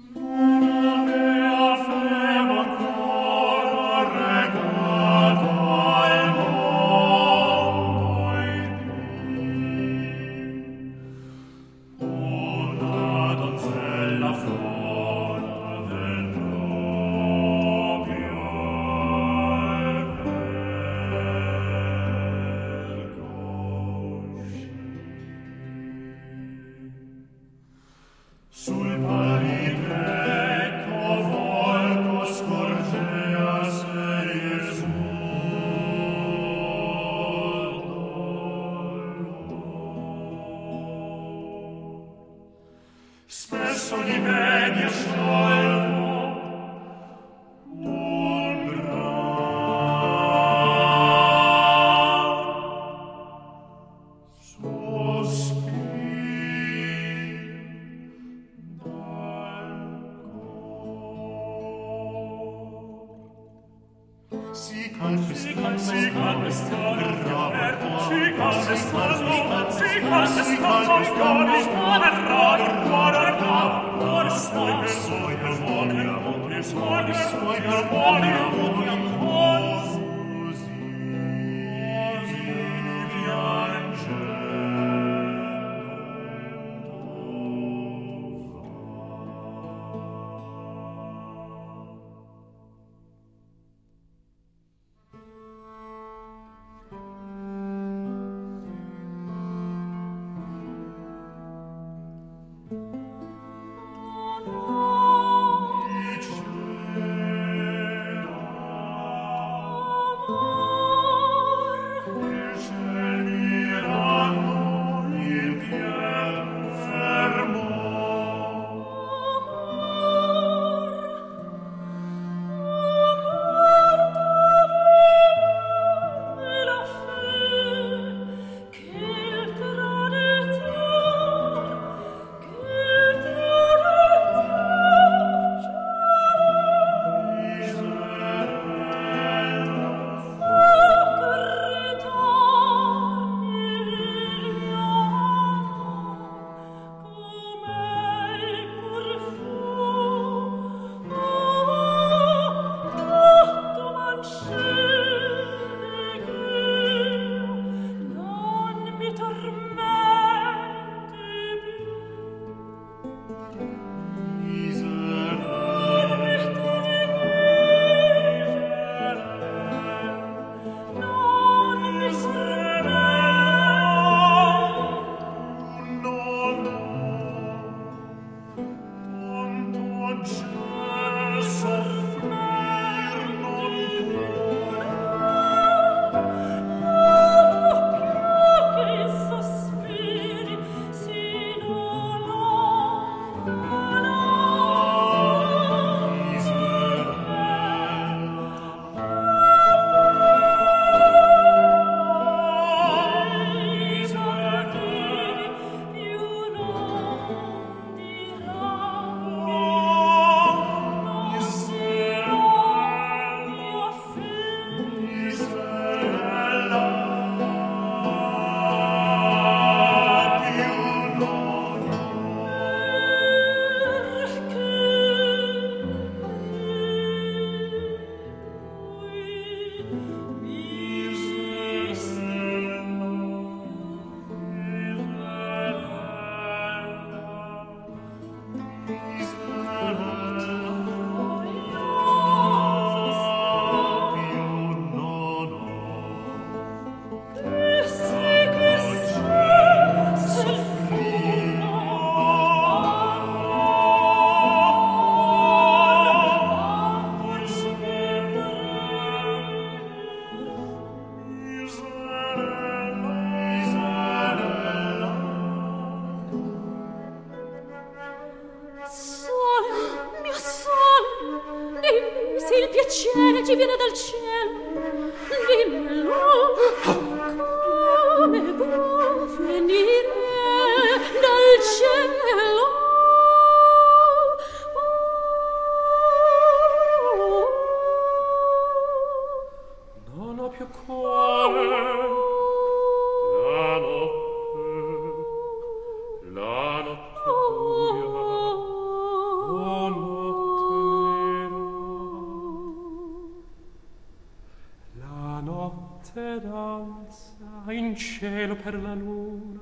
Per 308.69 308.81
la 308.83 308.93
luna 308.93 309.61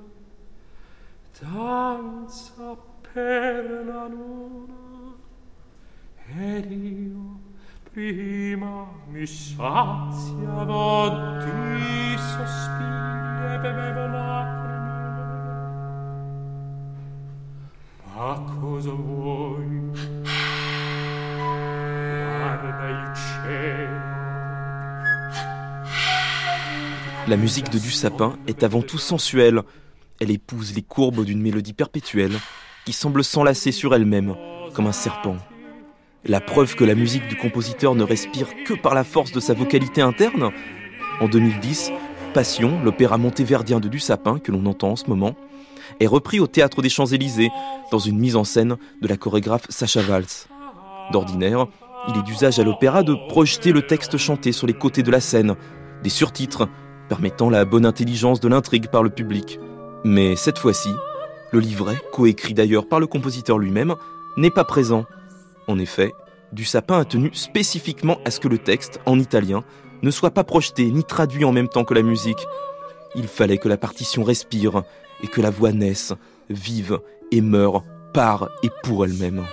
danza 1.40 2.76
per 3.14 3.86
la 3.86 4.08
luna. 4.08 5.16
Ed 6.36 6.72
io 6.72 7.40
prima 7.90 8.86
mi 9.08 9.26
saziavo 9.26 11.10
di 11.40 12.18
sospiri 12.18 13.54
e 13.54 13.60
bevevo 13.60 14.08
lacrime. 14.08 14.76
Ma 18.14 18.44
cosa 18.60 18.92
vuoi 18.92 19.47
La 27.28 27.36
musique 27.36 27.70
de 27.70 27.78
Du 27.78 27.92
Sapin 27.92 28.38
est 28.48 28.64
avant 28.64 28.82
tout 28.82 28.98
sensuelle. 28.98 29.62
Elle 30.22 30.32
épouse 30.32 30.74
les 30.74 30.82
courbes 30.82 31.26
d'une 31.26 31.42
mélodie 31.42 31.74
perpétuelle 31.74 32.32
qui 32.86 32.94
semble 32.94 33.22
s'enlacer 33.22 33.74
sur 33.74 33.94
elle-même 33.94 34.34
comme 34.74 34.88
un 34.88 34.94
serpent. 34.94 35.36
La 36.24 36.40
preuve 36.40 36.76
que 36.76 36.86
la 36.86 36.96
musique 36.96 37.28
du 37.28 37.36
compositeur 37.36 37.96
ne 37.96 38.04
respire 38.04 38.48
que 38.64 38.74
par 38.74 38.96
la 38.96 39.04
force 39.04 39.34
de 39.34 39.42
sa 39.42 39.54
vocalité 39.54 40.02
interne 40.02 40.52
En 41.20 41.28
2010, 41.28 41.92
Passion, 42.34 42.82
l'opéra 42.82 43.18
montéverdien 43.18 43.82
de 43.82 43.90
Du 43.90 44.00
Sapin 44.00 44.40
que 44.40 44.54
l'on 44.54 44.66
entend 44.66 44.92
en 44.92 44.96
ce 44.96 45.08
moment, 45.08 45.36
est 46.00 46.08
repris 46.08 46.40
au 46.40 46.48
théâtre 46.48 46.82
des 46.82 46.90
Champs-Élysées 46.90 47.52
dans 47.92 48.00
une 48.00 48.20
mise 48.20 48.38
en 48.38 48.46
scène 48.46 48.78
de 49.02 49.08
la 49.08 49.18
chorégraphe 49.18 49.66
Sacha 49.68 50.02
Valls. 50.02 50.48
D'ordinaire, 51.12 51.68
il 52.08 52.18
est 52.18 52.24
d'usage 52.24 52.58
à 52.58 52.64
l'opéra 52.64 53.04
de 53.04 53.16
projeter 53.28 53.74
le 53.74 53.82
texte 53.82 54.16
chanté 54.16 54.54
sur 54.54 54.66
les 54.66 54.74
côtés 54.74 55.04
de 55.04 55.12
la 55.12 55.20
scène, 55.20 55.56
des 56.04 56.10
surtitres 56.10 56.70
permettant 57.08 57.50
la 57.50 57.66
bonne 57.66 57.86
intelligence 57.86 58.40
de 58.40 58.48
l'intrigue 58.48 58.88
par 58.88 59.04
le 59.04 59.10
public. 59.10 59.60
Mais 60.04 60.36
cette 60.36 60.58
fois-ci, 60.58 60.90
le 61.52 61.60
livret, 61.60 61.98
coécrit 62.12 62.54
d'ailleurs 62.54 62.88
par 62.88 63.00
le 63.00 63.08
compositeur 63.08 63.58
lui-même, 63.58 63.96
n'est 64.36 64.52
pas 64.52 64.64
présent. 64.64 65.06
En 65.68 65.80
effet, 65.80 66.14
Du 66.54 66.64
Sapin 66.64 67.00
a 67.00 67.06
tenu 67.06 67.30
spécifiquement 67.34 68.20
à 68.24 68.32
ce 68.32 68.40
que 68.40 68.48
le 68.48 68.58
texte, 68.58 69.02
en 69.06 69.20
italien, 69.20 69.64
ne 70.02 70.12
soit 70.12 70.32
pas 70.32 70.44
projeté 70.44 70.90
ni 70.92 71.04
traduit 71.04 71.44
en 71.44 71.52
même 71.52 71.68
temps 71.68 71.84
que 71.84 71.94
la 71.94 72.04
musique. 72.04 72.46
Il 73.16 73.28
fallait 73.28 73.58
que 73.58 73.68
la 73.68 73.78
partition 73.78 74.24
respire 74.24 74.84
et 75.24 75.28
que 75.28 75.42
la 75.42 75.50
voix 75.50 75.72
naisse, 75.72 76.14
vive 76.50 77.00
et 77.32 77.42
meure 77.42 77.84
par 78.14 78.50
et 78.64 78.70
pour 78.84 79.04
elle-même. 79.04 79.44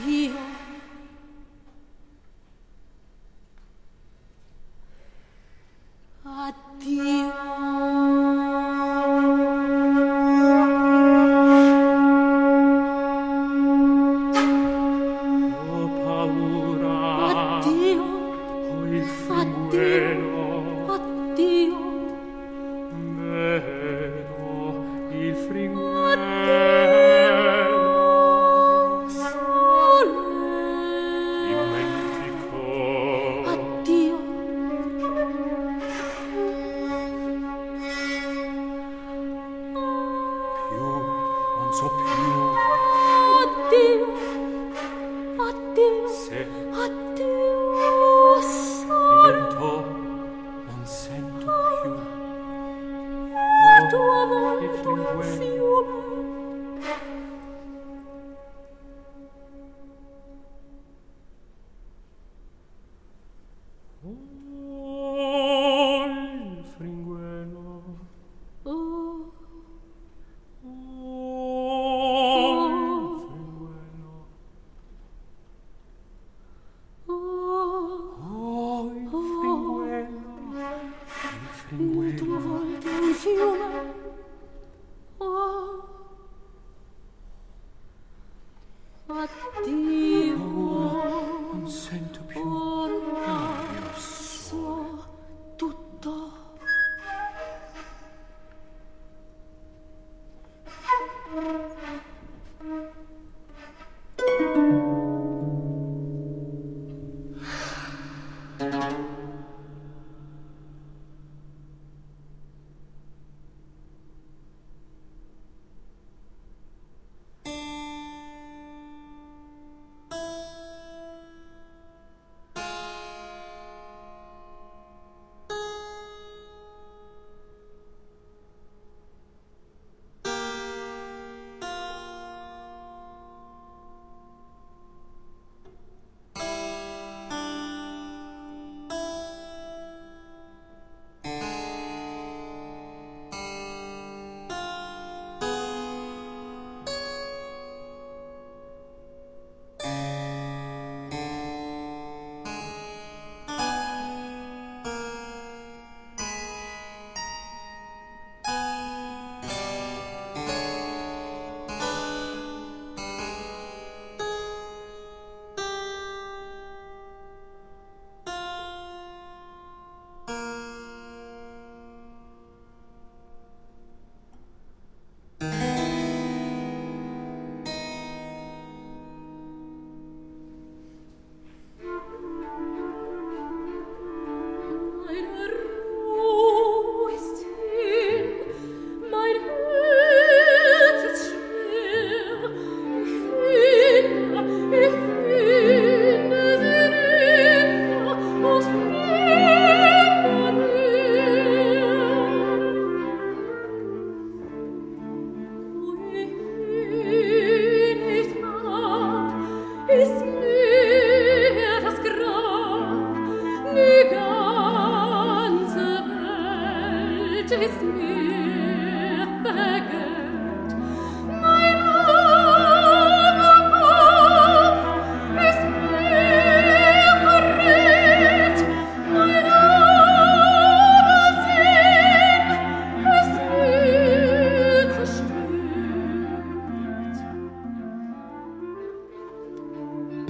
here. 0.00 0.49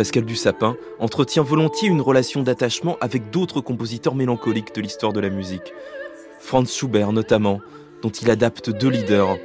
Pascal 0.01 0.25
Dussapin 0.25 0.77
entretient 0.99 1.43
volontiers 1.43 1.91
une 1.91 2.01
relation 2.01 2.43
d'attachement 2.43 2.97
avec 3.03 3.29
d'autres 3.29 3.61
compositeurs 3.61 4.15
mélancoliques 4.15 4.75
de 4.75 4.81
l'histoire 4.81 5.13
de 5.13 5.21
la 5.21 5.29
musique. 5.29 5.75
Franz 6.39 6.73
Schubert 6.73 7.13
notamment, 7.13 7.61
dont 8.01 8.09
il 8.09 8.31
adapte 8.31 8.71
deux 8.71 8.89
leaders, 8.89 9.37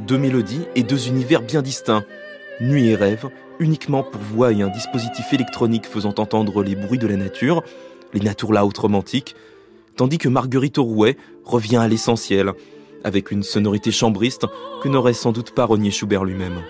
deux 0.00 0.16
mélodies 0.16 0.62
et 0.74 0.84
deux 0.84 1.08
univers 1.08 1.42
bien 1.42 1.60
distincts, 1.60 2.02
Nuit 2.62 2.88
et 2.88 2.94
rêve, 2.94 3.28
uniquement 3.58 4.02
pour 4.02 4.22
voix 4.22 4.52
et 4.52 4.62
un 4.62 4.68
dispositif 4.68 5.34
électronique 5.34 5.84
faisant 5.84 6.14
entendre 6.16 6.62
les 6.62 6.76
bruits 6.76 6.98
de 6.98 7.06
la 7.06 7.16
nature, 7.16 7.62
les 8.14 8.20
natures 8.20 8.54
là 8.54 8.62
romantiques, 8.62 9.36
tandis 9.96 10.16
que 10.16 10.30
Marguerite 10.30 10.78
Aurouet 10.78 11.18
revient 11.44 11.76
à 11.76 11.88
l'essentiel, 11.88 12.54
avec 13.04 13.30
une 13.30 13.42
sonorité 13.42 13.90
chambriste 13.90 14.46
que 14.82 14.88
n'aurait 14.88 15.12
sans 15.12 15.32
doute 15.32 15.50
pas 15.50 15.66
renié 15.66 15.90
Schubert 15.90 16.24
lui-même. 16.24 16.62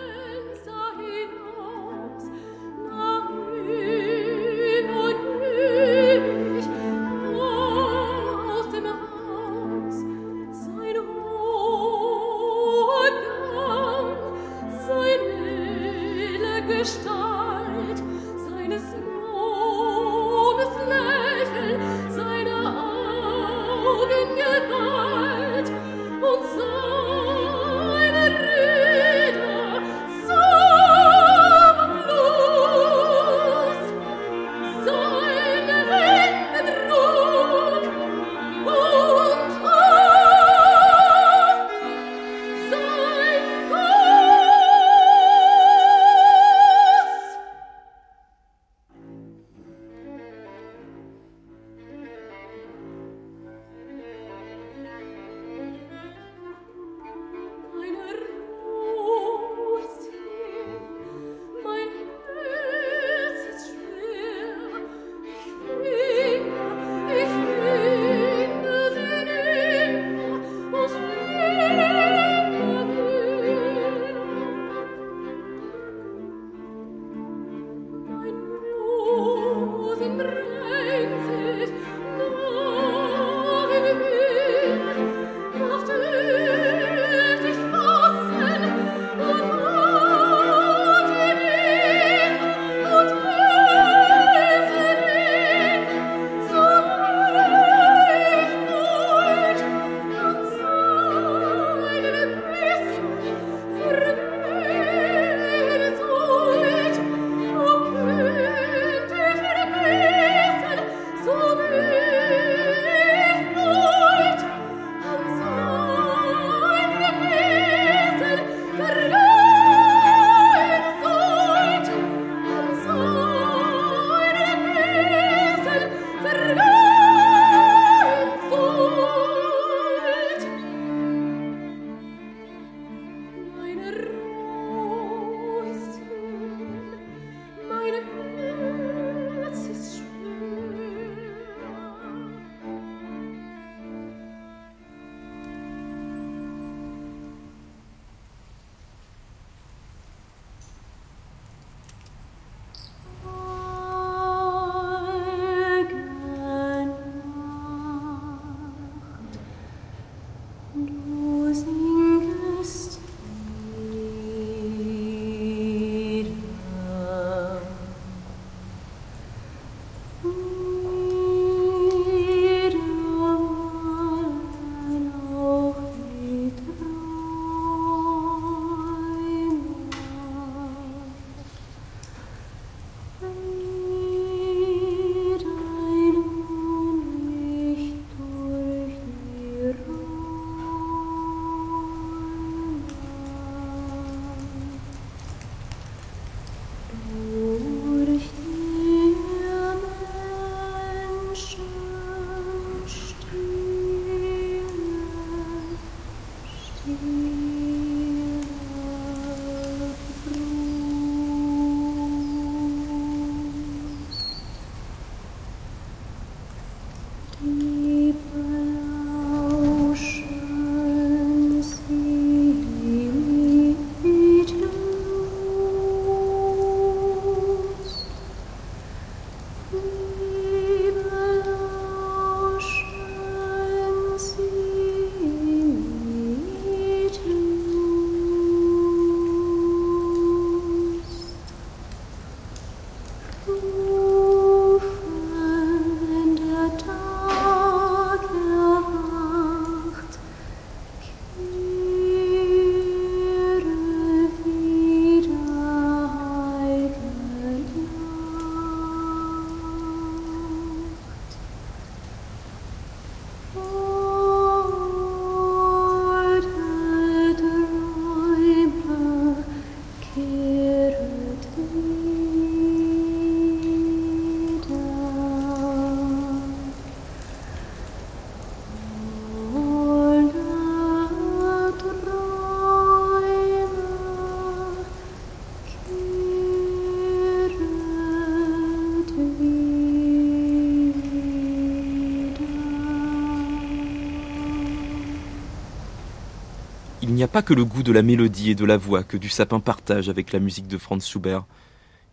Il 297.10 297.14
n'y 297.14 297.24
a 297.24 297.28
pas 297.28 297.42
que 297.42 297.54
le 297.54 297.64
goût 297.64 297.82
de 297.82 297.90
la 297.90 298.02
mélodie 298.02 298.52
et 298.52 298.54
de 298.54 298.64
la 298.64 298.76
voix 298.76 299.02
que 299.02 299.16
du 299.16 299.28
sapin 299.28 299.58
partage 299.58 300.08
avec 300.08 300.32
la 300.32 300.38
musique 300.38 300.68
de 300.68 300.78
Franz 300.78 301.04
Schubert. 301.04 301.44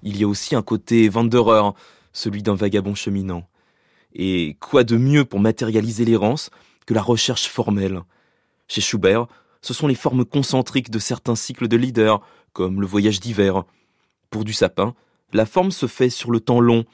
Il 0.01 0.17
y 0.17 0.23
a 0.23 0.27
aussi 0.27 0.55
un 0.55 0.63
côté 0.63 1.07
Wanderer, 1.07 1.69
celui 2.13 2.41
d'un 2.41 2.55
vagabond 2.55 2.95
cheminant. 2.95 3.47
Et 4.15 4.57
quoi 4.59 4.83
de 4.83 4.97
mieux 4.97 5.23
pour 5.23 5.39
matérialiser 5.39 6.03
l'errance 6.03 6.49
que 6.87 6.95
la 6.95 7.03
recherche 7.03 7.47
formelle? 7.47 8.01
Chez 8.67 8.81
Schubert, 8.81 9.27
ce 9.61 9.71
sont 9.71 9.85
les 9.85 9.93
formes 9.93 10.25
concentriques 10.25 10.89
de 10.89 10.97
certains 10.97 11.35
cycles 11.35 11.67
de 11.67 11.77
leader, 11.77 12.25
comme 12.51 12.81
le 12.81 12.87
voyage 12.87 13.19
d'hiver. 13.19 13.65
Pour 14.31 14.45
du 14.45 14.53
sapin, 14.53 14.95
la 15.31 15.45
forme 15.45 15.69
se 15.69 15.85
fait 15.85 16.09
sur 16.09 16.31
le 16.31 16.39
temps 16.39 16.59
long, 16.59 16.85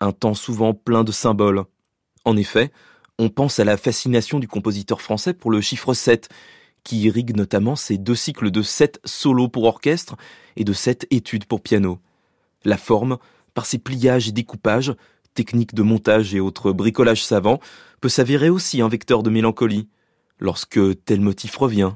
un 0.00 0.10
temps 0.10 0.34
souvent 0.34 0.74
plein 0.74 1.04
de 1.04 1.12
symboles. 1.12 1.62
En 2.24 2.36
effet, 2.36 2.72
on 3.20 3.28
pense 3.28 3.60
à 3.60 3.64
la 3.64 3.76
fascination 3.76 4.40
du 4.40 4.48
compositeur 4.48 5.00
français 5.00 5.34
pour 5.34 5.52
le 5.52 5.60
chiffre 5.60 5.94
7, 5.94 6.28
qui 6.84 7.00
irrigue 7.00 7.36
notamment 7.36 7.76
ses 7.76 7.98
deux 7.98 8.14
cycles 8.14 8.50
de 8.50 8.62
sept 8.62 9.00
solos 9.04 9.48
pour 9.48 9.64
orchestre 9.64 10.16
et 10.56 10.64
de 10.64 10.72
sept 10.72 11.06
études 11.10 11.46
pour 11.46 11.62
piano. 11.62 11.98
La 12.64 12.76
forme, 12.76 13.18
par 13.54 13.66
ses 13.66 13.78
pliages 13.78 14.28
et 14.28 14.32
découpages, 14.32 14.94
techniques 15.34 15.74
de 15.74 15.82
montage 15.82 16.34
et 16.34 16.40
autres 16.40 16.72
bricolages 16.72 17.24
savants, 17.24 17.60
peut 18.00 18.08
s'avérer 18.08 18.50
aussi 18.50 18.80
un 18.80 18.88
vecteur 18.88 19.22
de 19.22 19.30
mélancolie. 19.30 19.88
Lorsque 20.38 20.78
tel 21.04 21.20
motif 21.20 21.56
revient, 21.56 21.92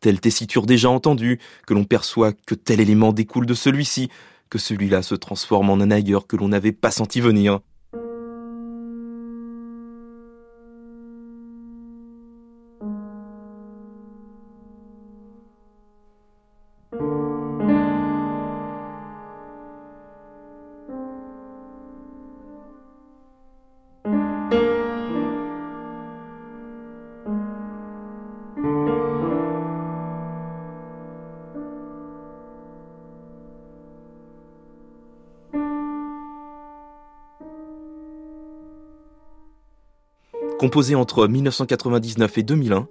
telle 0.00 0.20
tessiture 0.20 0.66
déjà 0.66 0.88
entendue, 0.88 1.40
que 1.66 1.74
l'on 1.74 1.84
perçoit 1.84 2.32
que 2.32 2.54
tel 2.54 2.80
élément 2.80 3.12
découle 3.12 3.46
de 3.46 3.54
celui-ci, 3.54 4.08
que 4.50 4.58
celui-là 4.58 5.02
se 5.02 5.14
transforme 5.14 5.70
en 5.70 5.74
un 5.74 5.90
ailleurs 5.90 6.26
que 6.26 6.36
l'on 6.36 6.48
n'avait 6.48 6.72
pas 6.72 6.90
senti 6.90 7.20
venir. 7.20 7.60
Composé 40.68 40.94
entre 40.94 41.26
1999 41.26 42.36
et 42.36 42.42
2001, 42.42 42.88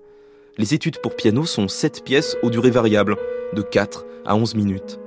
les 0.58 0.74
études 0.74 0.98
pour 1.00 1.16
piano 1.16 1.46
sont 1.46 1.68
7 1.68 2.04
pièces 2.04 2.36
aux 2.42 2.50
durées 2.50 2.72
variables, 2.72 3.18
de 3.54 3.62
4 3.62 4.04
à 4.26 4.36
11 4.36 4.56
minutes. 4.56 5.00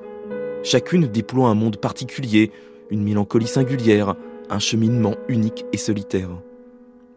Chacune 0.62 1.08
déploie 1.08 1.48
un 1.48 1.56
monde 1.56 1.78
particulier, 1.78 2.52
une 2.90 3.02
mélancolie 3.02 3.48
singulière, 3.48 4.14
un 4.50 4.60
cheminement 4.60 5.16
unique 5.26 5.64
et 5.72 5.78
solitaire. 5.78 6.28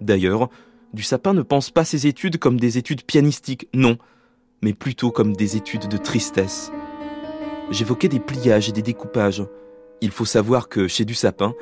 D'ailleurs, 0.01 0.49
Du 0.91 1.03
Sapin 1.03 1.35
ne 1.35 1.43
pense 1.43 1.69
pas 1.69 1.85
ses 1.85 2.07
études 2.07 2.39
comme 2.39 2.59
des 2.59 2.79
études 2.79 3.03
pianistiques, 3.03 3.67
non, 3.75 3.99
mais 4.63 4.73
plutôt 4.73 5.11
comme 5.11 5.35
des 5.35 5.55
études 5.55 5.87
de 5.87 5.97
tristesse. 5.97 6.71
J'évoquais 7.69 8.09
des 8.09 8.19
pliages 8.19 8.69
et 8.69 8.73
des 8.73 8.81
découpages. 8.81 9.45
Il 10.01 10.09
faut 10.09 10.25
savoir 10.25 10.67
que 10.67 10.87
chez 10.87 11.05
Du 11.05 11.13
Sapin, 11.13 11.53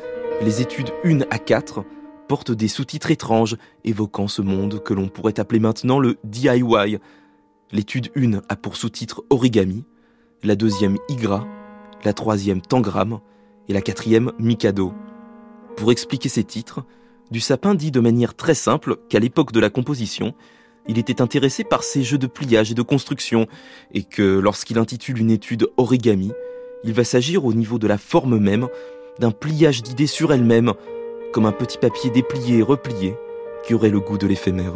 les 0.41 0.61
études 0.61 0.91
1 1.03 1.23
à 1.29 1.39
4 1.39 1.83
des 2.31 2.69
sous-titres 2.69 3.11
étranges 3.11 3.57
évoquant 3.83 4.29
ce 4.29 4.41
monde 4.41 4.81
que 4.81 4.93
l'on 4.93 5.09
pourrait 5.09 5.39
appeler 5.39 5.59
maintenant 5.59 5.99
le 5.99 6.17
DIY. 6.23 6.97
L'étude 7.73 8.09
1 8.15 8.41
a 8.47 8.55
pour 8.55 8.77
sous-titre 8.77 9.23
Origami, 9.29 9.83
la 10.41 10.55
deuxième 10.55 10.97
Igra, 11.09 11.45
la 12.05 12.13
troisième 12.13 12.61
Tangram 12.61 13.19
et 13.67 13.73
la 13.73 13.81
quatrième 13.81 14.31
Mikado. 14.39 14.93
Pour 15.75 15.91
expliquer 15.91 16.29
ces 16.29 16.45
titres, 16.45 16.85
Du 17.31 17.41
Sapin 17.41 17.75
dit 17.75 17.91
de 17.91 17.99
manière 17.99 18.33
très 18.33 18.55
simple 18.55 18.97
qu'à 19.09 19.19
l'époque 19.19 19.51
de 19.51 19.59
la 19.59 19.69
composition, 19.69 20.33
il 20.87 20.97
était 20.97 21.21
intéressé 21.21 21.65
par 21.65 21.83
ces 21.83 22.01
jeux 22.01 22.17
de 22.17 22.27
pliage 22.27 22.71
et 22.71 22.75
de 22.75 22.81
construction, 22.81 23.45
et 23.93 24.03
que 24.03 24.39
lorsqu'il 24.39 24.79
intitule 24.79 25.19
une 25.19 25.31
étude 25.31 25.67
origami, 25.75 26.31
il 26.85 26.93
va 26.93 27.03
s'agir 27.03 27.45
au 27.45 27.53
niveau 27.53 27.77
de 27.77 27.87
la 27.87 27.97
forme 27.97 28.37
même 28.37 28.67
d'un 29.19 29.31
pliage 29.31 29.83
d'idées 29.83 30.07
sur 30.07 30.31
elle-même, 30.33 30.73
comme 31.31 31.45
un 31.45 31.51
petit 31.51 31.77
papier 31.77 32.09
déplié 32.09 32.59
et 32.59 32.63
replié 32.63 33.15
qui 33.63 33.73
aurait 33.73 33.89
le 33.89 33.99
goût 33.99 34.17
de 34.17 34.27
l'éphémère. 34.27 34.73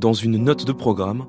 Dans 0.00 0.14
une 0.14 0.38
note 0.38 0.64
de 0.64 0.72
programme, 0.72 1.26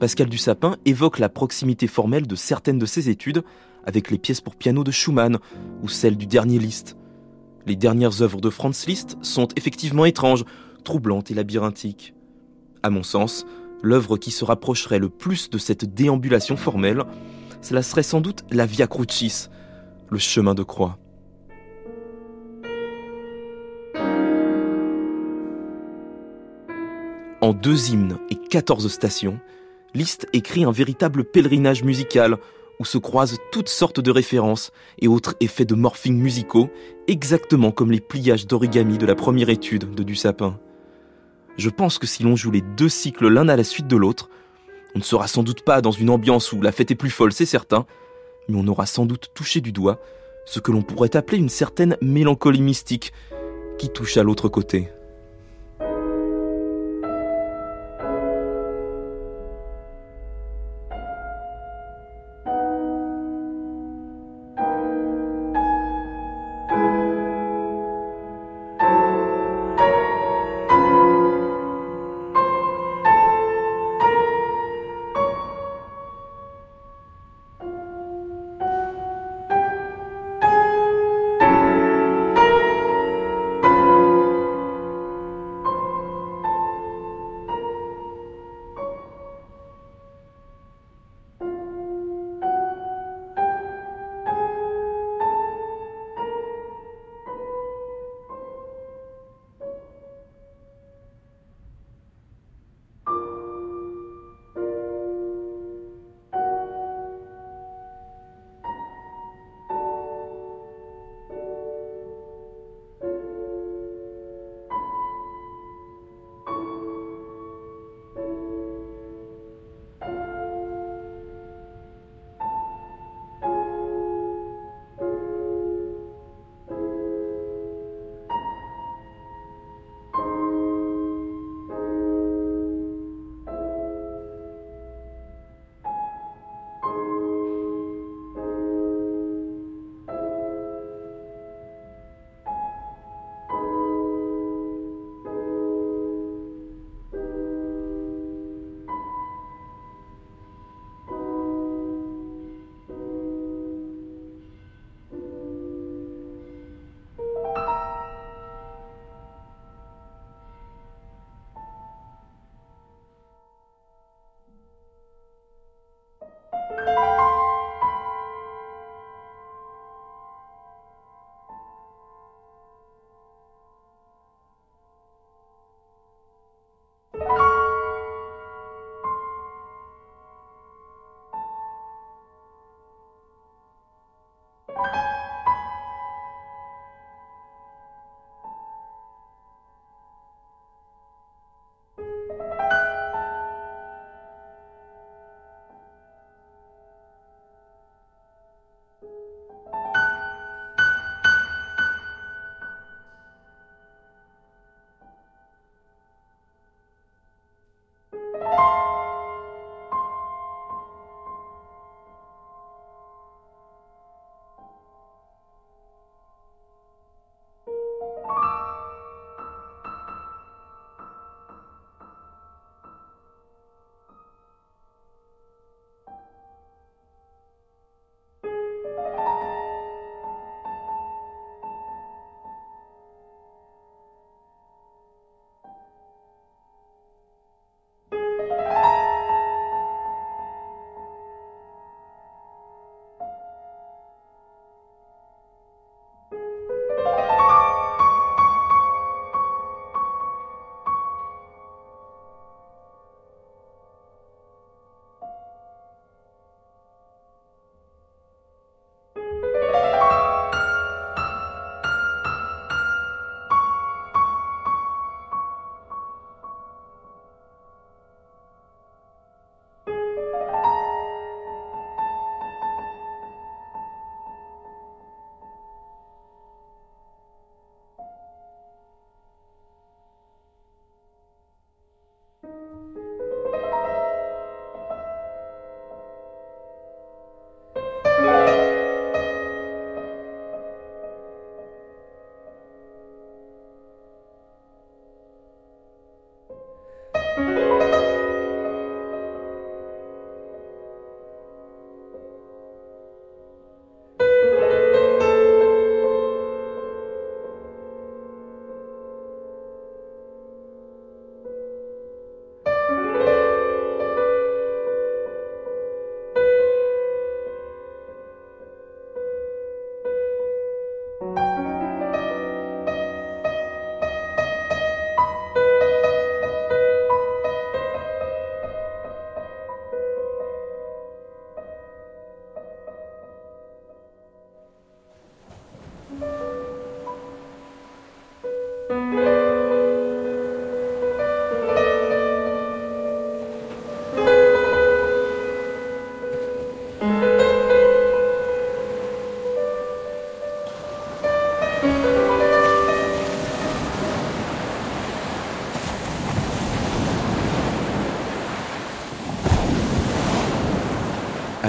Pascal 0.00 0.30
Dussapin 0.30 0.78
évoque 0.86 1.18
la 1.18 1.28
proximité 1.28 1.86
formelle 1.86 2.26
de 2.26 2.36
certaines 2.36 2.78
de 2.78 2.86
ses 2.86 3.10
études 3.10 3.44
avec 3.84 4.10
les 4.10 4.16
pièces 4.16 4.40
pour 4.40 4.56
piano 4.56 4.82
de 4.82 4.90
Schumann 4.90 5.36
ou 5.82 5.88
celles 5.88 6.16
du 6.16 6.24
dernier 6.24 6.58
Liszt. 6.58 6.96
Les 7.66 7.76
dernières 7.76 8.22
œuvres 8.22 8.40
de 8.40 8.48
Franz 8.48 8.86
Liszt 8.86 9.18
sont 9.20 9.48
effectivement 9.56 10.06
étranges, 10.06 10.46
troublantes 10.84 11.30
et 11.30 11.34
labyrinthiques. 11.34 12.14
À 12.82 12.88
mon 12.88 13.02
sens, 13.02 13.44
l'œuvre 13.82 14.16
qui 14.16 14.30
se 14.30 14.46
rapprocherait 14.46 14.98
le 14.98 15.10
plus 15.10 15.50
de 15.50 15.58
cette 15.58 15.84
déambulation 15.84 16.56
formelle, 16.56 17.04
cela 17.60 17.82
serait 17.82 18.02
sans 18.02 18.22
doute 18.22 18.46
la 18.50 18.64
Via 18.64 18.86
Crucis, 18.86 19.48
le 20.08 20.18
chemin 20.18 20.54
de 20.54 20.62
croix. 20.62 20.98
En 27.44 27.52
deux 27.52 27.90
hymnes 27.90 28.16
et 28.30 28.36
quatorze 28.36 28.90
stations, 28.90 29.38
Liszt 29.92 30.26
écrit 30.32 30.64
un 30.64 30.70
véritable 30.70 31.24
pèlerinage 31.24 31.84
musical 31.84 32.38
où 32.80 32.86
se 32.86 32.96
croisent 32.96 33.36
toutes 33.52 33.68
sortes 33.68 34.00
de 34.00 34.10
références 34.10 34.72
et 34.98 35.08
autres 35.08 35.34
effets 35.40 35.66
de 35.66 35.74
morphing 35.74 36.16
musicaux, 36.16 36.70
exactement 37.06 37.70
comme 37.70 37.92
les 37.92 38.00
pliages 38.00 38.46
d'origami 38.46 38.96
de 38.96 39.04
la 39.04 39.14
première 39.14 39.50
étude 39.50 39.94
de 39.94 40.02
Dussapin. 40.02 40.58
Je 41.58 41.68
pense 41.68 41.98
que 41.98 42.06
si 42.06 42.22
l'on 42.22 42.34
joue 42.34 42.50
les 42.50 42.62
deux 42.62 42.88
cycles 42.88 43.28
l'un 43.28 43.50
à 43.50 43.56
la 43.56 43.64
suite 43.64 43.88
de 43.88 43.96
l'autre, 43.98 44.30
on 44.94 45.00
ne 45.00 45.04
sera 45.04 45.26
sans 45.26 45.42
doute 45.42 45.64
pas 45.64 45.82
dans 45.82 45.90
une 45.90 46.08
ambiance 46.08 46.50
où 46.54 46.62
la 46.62 46.72
fête 46.72 46.92
est 46.92 46.94
plus 46.94 47.10
folle, 47.10 47.34
c'est 47.34 47.44
certain, 47.44 47.84
mais 48.48 48.56
on 48.58 48.66
aura 48.68 48.86
sans 48.86 49.04
doute 49.04 49.32
touché 49.34 49.60
du 49.60 49.70
doigt 49.70 50.00
ce 50.46 50.60
que 50.60 50.72
l'on 50.72 50.80
pourrait 50.80 51.14
appeler 51.14 51.36
une 51.36 51.50
certaine 51.50 51.98
mélancolie 52.00 52.62
mystique 52.62 53.12
qui 53.78 53.90
touche 53.90 54.16
à 54.16 54.22
l'autre 54.22 54.48
côté. 54.48 54.88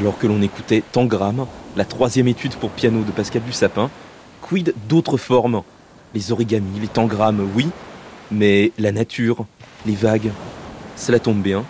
Alors 0.06 0.20
que 0.20 0.28
l'on 0.28 0.44
écoutait 0.44 0.84
Tangram, 0.92 1.48
la 1.76 1.84
troisième 1.84 2.28
étude 2.28 2.54
pour 2.58 2.70
piano 2.70 3.02
de 3.02 3.10
Pascal 3.10 3.42
Dussapin, 3.42 3.90
quid 4.40 4.76
d'autres 4.88 5.18
formes? 5.18 5.64
Les 6.14 6.32
origamis, 6.32 6.80
les 6.80 6.88
tangrammes, 6.88 7.50
oui, 7.56 7.70
mais 8.30 8.72
la 8.78 8.92
nature, 8.92 9.48
les 9.88 9.96
vagues, 9.96 10.30
cela 10.96 11.18
tombe 11.18 11.42
bien. 11.42 11.66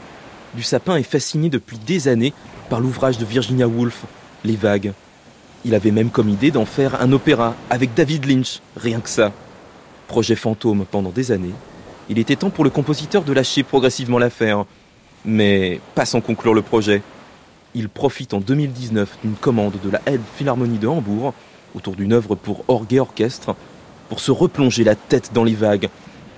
Dussapin 0.53 0.97
est 0.97 1.03
fasciné 1.03 1.47
depuis 1.49 1.77
des 1.77 2.09
années 2.09 2.33
par 2.69 2.81
l'ouvrage 2.81 3.17
de 3.17 3.23
Virginia 3.23 3.69
Woolf, 3.69 4.03
Les 4.43 4.57
vagues. 4.57 4.91
Il 5.63 5.73
avait 5.73 5.91
même 5.91 6.09
comme 6.09 6.27
idée 6.27 6.51
d'en 6.51 6.65
faire 6.65 7.01
un 7.01 7.13
opéra 7.13 7.55
avec 7.69 7.93
David 7.93 8.25
Lynch, 8.25 8.59
rien 8.75 8.99
que 8.99 9.07
ça. 9.07 9.31
Projet 10.09 10.35
fantôme 10.35 10.83
pendant 10.83 11.11
des 11.11 11.31
années. 11.31 11.55
Il 12.09 12.19
était 12.19 12.35
temps 12.35 12.49
pour 12.49 12.65
le 12.65 12.69
compositeur 12.69 13.23
de 13.23 13.31
lâcher 13.31 13.63
progressivement 13.63 14.19
l'affaire. 14.19 14.65
Mais 15.23 15.79
pas 15.95 16.05
sans 16.05 16.19
conclure 16.19 16.53
le 16.53 16.61
projet 16.61 17.01
il 17.75 17.89
profite 17.89 18.33
en 18.33 18.39
2019 18.39 19.19
d'une 19.21 19.35
commande 19.35 19.73
de 19.83 19.89
la 19.89 20.01
Philharmonie 20.37 20.79
de 20.79 20.87
Hambourg 20.87 21.33
autour 21.75 21.95
d'une 21.95 22.13
œuvre 22.13 22.35
pour 22.35 22.63
orgue 22.69 22.93
et 22.93 22.99
orchestre 22.99 23.55
pour 24.07 24.21
se 24.21 24.31
replonger 24.31 24.83
la 24.85 24.95
tête 24.95 25.31
dans 25.33 25.43
les 25.43 25.55
vagues 25.55 25.89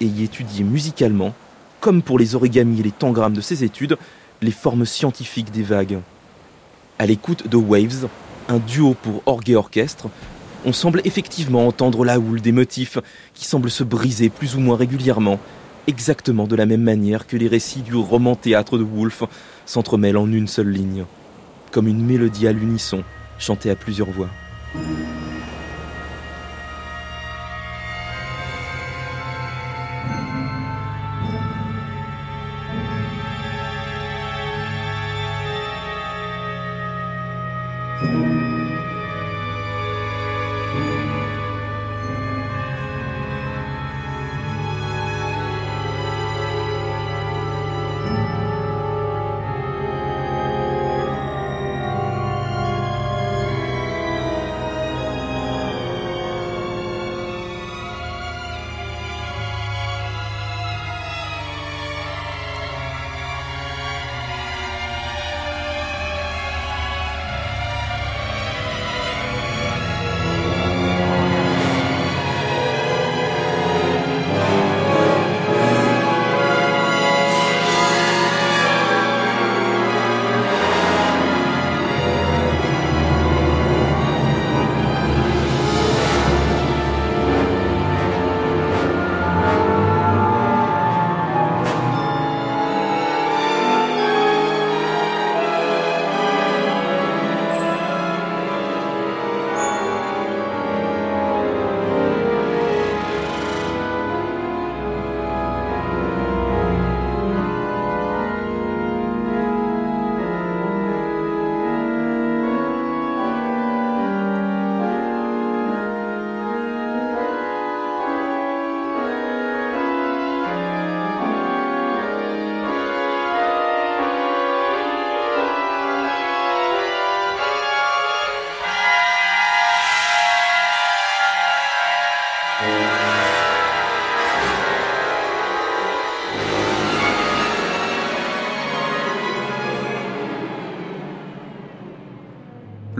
et 0.02 0.06
y 0.06 0.24
étudier 0.24 0.64
musicalement, 0.64 1.34
comme 1.80 2.02
pour 2.02 2.18
les 2.18 2.36
origamis 2.36 2.80
et 2.80 2.84
les 2.84 2.92
tangrammes 2.92 3.34
de 3.34 3.42
ses 3.42 3.64
études, 3.64 3.98
les 4.42 4.52
formes 4.52 4.86
scientifiques 4.86 5.52
des 5.52 5.64
vagues. 5.64 6.00
À 6.98 7.06
l'écoute 7.06 7.48
de 7.48 7.58
Waves, 7.58 8.08
un 8.50 8.58
duo 8.58 8.96
pour 8.96 9.22
orgue 9.28 9.52
et 9.52 9.56
orchestre, 9.56 10.08
on 10.66 10.74
semble 10.74 11.02
effectivement 11.06 11.68
entendre 11.68 12.04
la 12.04 12.20
houle 12.20 12.42
des 12.42 12.52
motifs 12.52 12.98
qui 13.36 13.46
semblent 13.46 13.70
se 13.70 13.84
briser 13.84 14.30
plus 14.30 14.56
ou 14.56 14.60
moins 14.60 14.76
régulièrement, 14.76 15.40
exactement 15.86 16.48
de 16.48 16.56
la 16.56 16.66
même 16.66 16.82
manière 16.82 17.28
que 17.28 17.38
les 17.38 17.48
récits 17.48 17.82
du 17.82 17.96
roman 17.96 18.36
théâtre 18.36 18.80
de 18.80 18.84
Woolf 18.84 19.24
s'entremêlent 19.68 20.18
en 20.18 20.32
une 20.32 20.48
seule 20.48 20.70
ligne 20.70 21.06
comme 21.78 21.88
une 21.88 22.04
mélodie 22.04 22.48
à 22.48 22.52
l'unisson, 22.52 23.04
chantée 23.38 23.70
à 23.70 23.76
plusieurs 23.76 24.10
voix. 24.10 24.30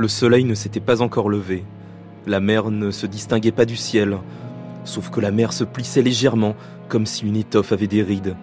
Le 0.08 0.10
soleil 0.10 0.46
ne 0.46 0.56
s'était 0.56 0.80
pas 0.80 1.02
encore 1.02 1.28
levé. 1.28 1.66
La 2.28 2.40
mer 2.40 2.72
ne 2.72 2.92
se 2.92 3.06
distinguait 3.06 3.52
pas 3.52 3.66
du 3.66 3.76
ciel, 3.76 4.18
sauf 4.86 5.10
que 5.10 5.20
la 5.20 5.32
mer 5.32 5.52
se 5.52 5.66
plissait 5.66 6.02
légèrement, 6.02 6.56
comme 6.88 7.06
si 7.06 7.26
une 7.26 7.36
étoffe 7.36 7.74
avait 7.74 7.88
des 7.88 8.04
rides. 8.04 8.38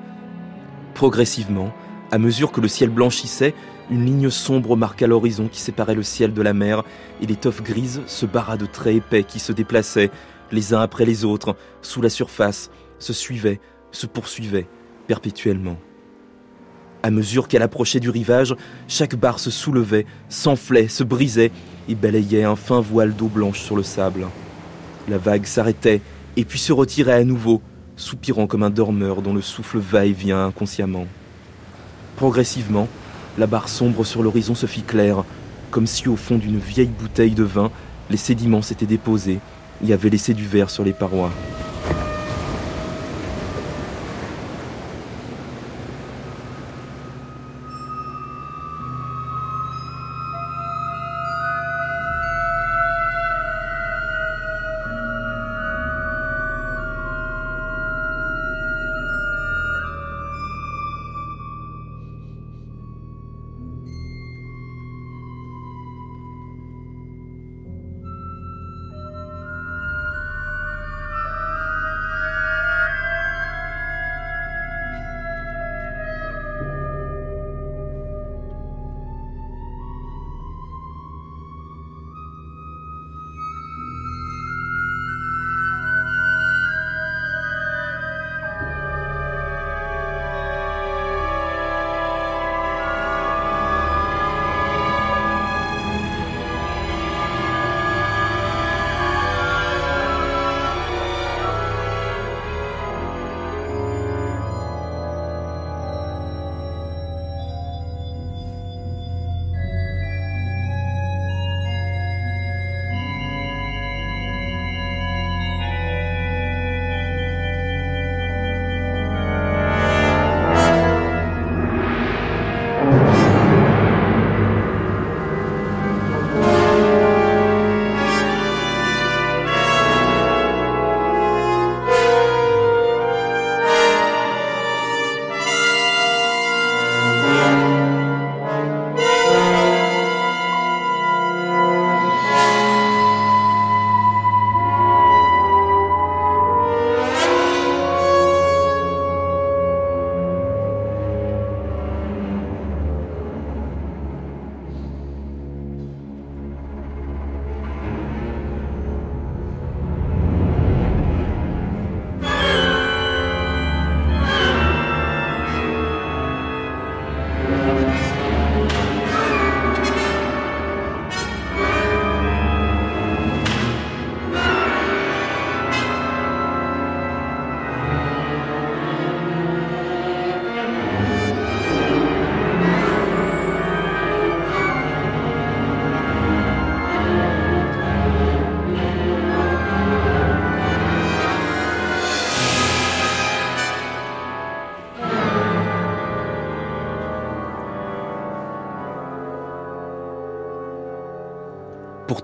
Progressivement, 0.93 1.73
à 2.11 2.19
mesure 2.19 2.53
que 2.53 2.61
le 2.61 2.69
ciel 2.69 2.91
blanchissait, 2.91 3.55
une 3.91 4.05
ligne 4.05 4.29
sombre 4.29 4.77
marqua 4.77 5.07
l'horizon 5.07 5.49
qui 5.49 5.59
séparait 5.59 5.95
le 5.95 6.03
ciel 6.03 6.35
de 6.35 6.43
la 6.43 6.53
mer, 6.53 6.83
et 7.23 7.27
l'étoffe 7.27 7.63
grise 7.63 8.03
se 8.07 8.27
barra 8.27 8.59
de 8.59 8.67
traits 8.67 8.97
épais 8.97 9.25
qui 9.25 9.39
se 9.39 9.53
déplaçaient, 9.53 10.11
les 10.53 10.75
uns 10.75 10.83
après 10.83 11.07
les 11.07 11.25
autres, 11.25 11.57
sous 11.81 12.03
la 12.03 12.11
surface, 12.11 12.71
se 12.99 13.15
suivaient, 13.15 13.59
se 13.91 14.05
poursuivaient, 14.07 14.69
perpétuellement. 15.07 15.79
À 17.05 17.11
mesure 17.11 17.49
qu'elle 17.49 17.61
approchait 17.61 18.01
du 18.01 18.09
rivage, 18.09 18.57
chaque 18.89 19.15
barre 19.15 19.39
se 19.39 19.51
soulevait, 19.51 20.07
s'enflait, 20.31 20.89
se 20.89 21.05
brisait 21.05 21.51
et 21.87 21.95
balayait 21.95 22.45
un 22.45 22.57
fin 22.57 22.81
voile 22.81 23.15
d'eau 23.15 23.27
blanche 23.27 23.61
sur 23.61 23.77
le 23.77 23.83
sable. 23.83 24.27
La 25.07 25.19
vague 25.19 25.45
s'arrêtait 25.45 26.01
et 26.39 26.47
puis 26.47 26.59
se 26.59 26.73
retirait 26.73 27.13
à 27.13 27.25
nouveau, 27.25 27.61
soupirant 27.97 28.47
comme 28.47 28.63
un 28.63 28.71
dormeur 28.71 29.21
dont 29.21 29.35
le 29.35 29.43
souffle 29.43 29.81
va 29.81 30.07
et 30.07 30.13
vient 30.13 30.47
inconsciemment. 30.47 31.07
Progressivement, 32.17 32.89
la 33.37 33.47
barre 33.47 33.69
sombre 33.69 34.07
sur 34.07 34.23
l'horizon 34.23 34.55
se 34.55 34.65
fit 34.65 34.81
claire, 34.81 35.25
comme 35.71 35.87
si 35.87 36.09
au 36.09 36.17
fond 36.17 36.39
d'une 36.39 36.59
vieille 36.59 36.87
bouteille 36.87 37.35
de 37.35 37.45
vin, 37.45 37.71
les 38.09 38.17
sédiments 38.17 38.63
s'étaient 38.63 38.87
déposés 38.87 39.41
et 39.87 39.93
avaient 39.93 40.09
laissé 40.09 40.33
du 40.33 40.47
verre 40.47 40.71
sur 40.71 40.85
les 40.85 40.95
parois. 40.95 41.33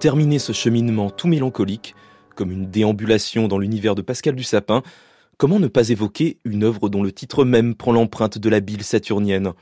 Terminer 0.00 0.38
ce 0.38 0.52
cheminement 0.52 1.10
tout 1.10 1.28
mélancolique, 1.28 1.94
comme 2.34 2.50
une 2.50 2.70
déambulation 2.70 3.48
dans 3.48 3.58
l'univers 3.58 3.94
de 3.94 4.00
Pascal 4.00 4.34
Dussapin, 4.34 4.82
comment 5.36 5.60
ne 5.60 5.68
pas 5.68 5.90
évoquer 5.90 6.38
une 6.44 6.64
œuvre 6.64 6.88
dont 6.88 7.02
le 7.02 7.12
titre 7.12 7.44
même 7.44 7.74
prend 7.74 7.92
l'empreinte 7.92 8.38
de 8.38 8.48
la 8.48 8.60
bile 8.60 8.82
saturnienne 8.82 9.52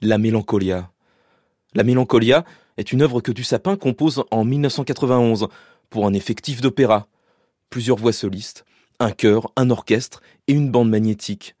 La 0.00 0.16
Mélancolia? 0.16 0.90
La 1.74 1.84
Mélancolia 1.84 2.46
est 2.78 2.92
une 2.92 3.02
œuvre 3.02 3.20
que 3.20 3.30
Dussapin 3.30 3.76
compose 3.76 4.24
en 4.30 4.44
1991 4.44 5.48
pour 5.90 6.06
un 6.06 6.14
effectif 6.14 6.62
d'opéra. 6.62 7.06
Plusieurs 7.68 7.98
voix 7.98 8.14
solistes, 8.14 8.64
un 9.00 9.10
chœur, 9.10 9.52
un 9.54 9.68
orchestre 9.68 10.22
et 10.48 10.54
une 10.54 10.70
bande 10.70 10.88
magnétique. 10.88 11.56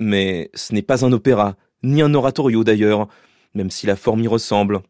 Mais 0.00 0.50
ce 0.54 0.74
n'est 0.74 0.82
pas 0.82 1.04
un 1.04 1.12
opéra, 1.12 1.54
ni 1.84 2.02
un 2.02 2.14
oratorio 2.14 2.64
d'ailleurs, 2.64 3.06
même 3.54 3.70
si 3.70 3.86
la 3.86 3.94
forme 3.94 4.24
y 4.24 4.28
ressemble. 4.28 4.80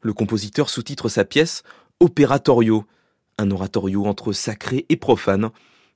Le 0.00 0.14
compositeur 0.14 0.70
sous-titre 0.70 1.08
sa 1.08 1.24
pièce 1.24 1.62
Opératorio, 2.02 2.84
un 3.38 3.52
oratorio 3.52 4.06
entre 4.06 4.32
sacré 4.32 4.86
et 4.88 4.96
profane, 4.96 5.50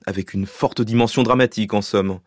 avec 0.07 0.35
une 0.35 0.47
forte 0.47 0.81
dimension 0.81 1.25
dramatique 1.25 1.75
en 1.75 1.83
somme. 1.83 2.21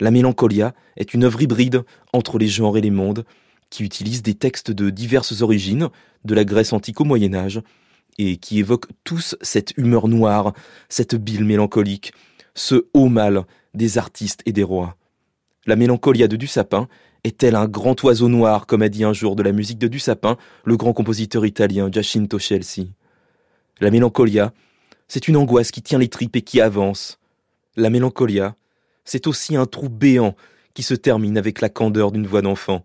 La 0.00 0.10
Mélancolia 0.10 0.74
est 0.98 1.14
une 1.14 1.24
œuvre 1.24 1.40
hybride 1.40 1.82
entre 2.12 2.36
les 2.36 2.46
genres 2.46 2.76
et 2.76 2.82
les 2.82 2.90
mondes, 2.90 3.24
qui 3.70 3.84
utilise 3.84 4.22
des 4.22 4.34
textes 4.34 4.70
de 4.70 4.90
diverses 4.90 5.40
origines, 5.40 5.88
de 6.26 6.34
la 6.34 6.44
Grèce 6.44 6.74
antique 6.74 7.00
au 7.00 7.04
Moyen 7.04 7.32
Âge, 7.32 7.62
et 8.18 8.36
qui 8.36 8.58
évoquent 8.58 8.90
tous 9.02 9.34
cette 9.40 9.72
humeur 9.78 10.06
noire, 10.06 10.52
cette 10.90 11.14
bile 11.14 11.46
mélancolique, 11.46 12.12
ce 12.54 12.86
haut 12.92 13.08
mal 13.08 13.46
des 13.72 13.96
artistes 13.96 14.42
et 14.44 14.52
des 14.52 14.62
rois. 14.62 14.98
La 15.64 15.76
Mélancolia 15.76 16.28
de 16.28 16.36
Dussapin 16.36 16.88
est-elle 17.24 17.56
un 17.56 17.66
grand 17.66 18.02
oiseau 18.04 18.28
noir, 18.28 18.66
comme 18.66 18.82
a 18.82 18.88
dit 18.88 19.02
un 19.02 19.14
jour 19.14 19.34
de 19.34 19.42
la 19.42 19.52
musique 19.52 19.78
de 19.78 19.88
Dussapin 19.88 20.36
le 20.64 20.76
grand 20.76 20.92
compositeur 20.92 21.44
italien 21.46 21.90
Giacinto 21.90 22.38
Scelsi 22.38 22.92
La 23.80 23.90
Mélancolia, 23.90 24.52
c'est 25.08 25.26
une 25.28 25.36
angoisse 25.36 25.70
qui 25.70 25.82
tient 25.82 25.98
les 25.98 26.08
tripes 26.08 26.36
et 26.36 26.42
qui 26.42 26.60
avance. 26.60 27.18
La 27.76 27.90
Mélancolia, 27.90 28.54
c'est 29.04 29.26
aussi 29.26 29.56
un 29.56 29.66
trou 29.66 29.88
béant 29.88 30.36
qui 30.74 30.82
se 30.82 30.94
termine 30.94 31.38
avec 31.38 31.60
la 31.60 31.68
candeur 31.68 32.12
d'une 32.12 32.26
voix 32.26 32.42
d'enfant. 32.42 32.84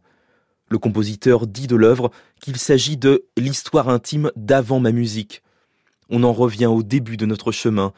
Le 0.70 0.78
compositeur 0.78 1.48
dit 1.48 1.68
de 1.68 1.76
l'œuvre 1.76 2.12
qu'il 2.40 2.58
s'agit 2.58 2.98
de 2.98 3.26
l'histoire 3.38 3.90
intime 3.90 4.32
d'avant 4.36 4.80
ma 4.80 4.92
musique. 4.92 5.42
On 6.10 6.24
en 6.24 6.34
revient 6.34 6.68
au 6.68 6.84
début 6.84 7.18
de 7.18 7.26
notre 7.26 7.52
chemin, 7.52 7.94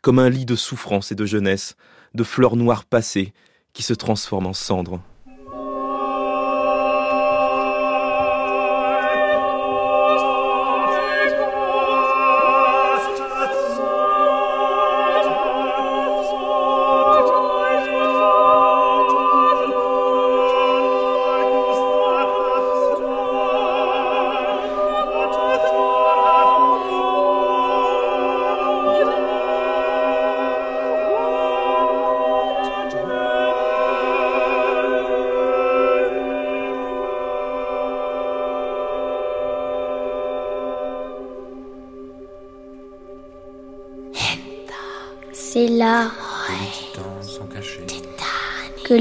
comme 0.00 0.18
un 0.18 0.30
lit 0.30 0.44
de 0.44 0.56
souffrance 0.56 1.12
et 1.12 1.14
de 1.14 1.26
jeunesse, 1.26 1.76
de 2.14 2.22
fleurs 2.22 2.56
noires 2.56 2.84
passées 2.84 3.32
qui 3.72 3.82
se 3.82 3.94
transforment 3.94 4.46
en 4.46 4.52
cendres. 4.52 5.00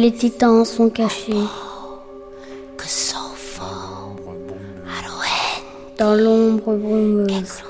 Les 0.04 0.12
titans 0.12 0.66
sont 0.66 0.89
cachés. 0.89 1.47
Dans 5.97 6.16
l'ombre 6.16 6.76
brumeuse. 6.76 7.64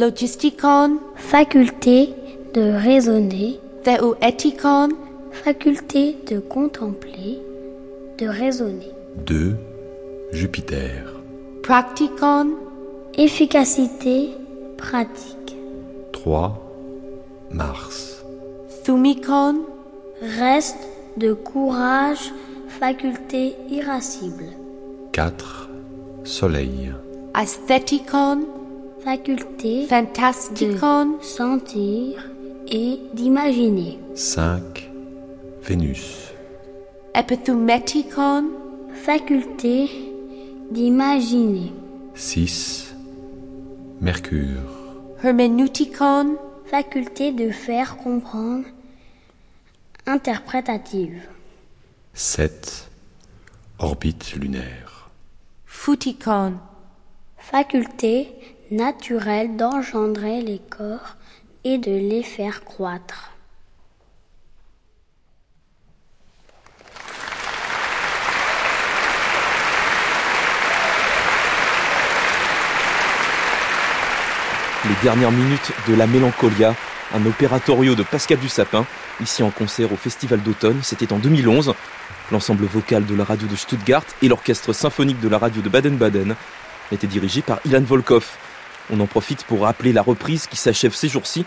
Logistikon. 0.00 0.98
Faculté 1.14 2.14
de 2.54 2.62
raisonner. 2.72 3.60
Theoetikon. 3.84 4.88
Faculté 5.30 6.16
de 6.26 6.38
contempler, 6.40 7.38
de 8.16 8.26
raisonner. 8.26 8.94
2. 9.26 9.56
Jupiter. 10.32 11.04
Practicon. 11.62 12.54
Efficacité, 13.18 14.30
pratique. 14.78 15.54
3. 16.12 16.58
Mars. 17.50 18.24
Thumikon. 18.84 19.66
Reste 20.22 20.78
de 21.18 21.34
courage, 21.34 22.32
faculté 22.68 23.54
irascible. 23.68 24.46
4. 25.12 25.68
Soleil. 26.24 26.94
Aestheticon. 27.34 28.59
Faculté 29.04 29.86
Fantasticon. 29.86 31.16
de 31.18 31.24
sentir 31.24 32.30
et 32.68 33.00
d'imaginer. 33.14 33.98
5. 34.14 34.90
Vénus. 35.62 36.32
Epithumeticon. 37.14 38.44
Faculté 38.92 39.88
d'imaginer. 40.70 41.72
6. 42.14 42.94
Mercure. 44.02 44.60
Hermeneuticon. 45.24 46.36
Faculté 46.66 47.32
de 47.32 47.50
faire 47.50 47.96
comprendre. 47.96 48.66
Interprétative. 50.06 51.22
7. 52.12 52.90
Orbite 53.78 54.34
lunaire. 54.36 55.10
Futicon. 55.64 56.54
Faculté 57.38 58.28
naturelle 58.70 59.56
d'engendrer 59.56 60.40
les 60.42 60.60
corps 60.70 61.16
et 61.64 61.78
de 61.78 61.90
les 61.90 62.22
faire 62.22 62.64
croître. 62.64 63.32
Les 74.88 74.94
dernières 75.02 75.30
minutes 75.30 75.72
de 75.88 75.94
La 75.94 76.06
Mélancolia, 76.06 76.74
un 77.12 77.26
opératorio 77.26 77.94
de 77.94 78.02
Pascal 78.02 78.38
Dussapin, 78.38 78.86
ici 79.20 79.42
en 79.42 79.50
concert 79.50 79.92
au 79.92 79.96
Festival 79.96 80.42
d'automne, 80.42 80.80
c'était 80.82 81.12
en 81.12 81.18
2011. 81.18 81.74
L'ensemble 82.32 82.64
vocal 82.64 83.04
de 83.04 83.14
la 83.14 83.24
radio 83.24 83.46
de 83.46 83.56
Stuttgart 83.56 84.04
et 84.22 84.28
l'orchestre 84.28 84.72
symphonique 84.72 85.20
de 85.20 85.28
la 85.28 85.38
radio 85.38 85.60
de 85.60 85.68
Baden-Baden 85.68 86.34
était 86.92 87.06
dirigé 87.08 87.42
par 87.42 87.60
Ilan 87.66 87.82
Volkov. 87.82 88.36
On 88.92 88.98
en 89.00 89.06
profite 89.06 89.44
pour 89.44 89.62
rappeler 89.62 89.92
la 89.92 90.02
reprise 90.02 90.46
qui 90.46 90.56
s'achève 90.56 90.94
ces 90.94 91.08
jours-ci 91.08 91.44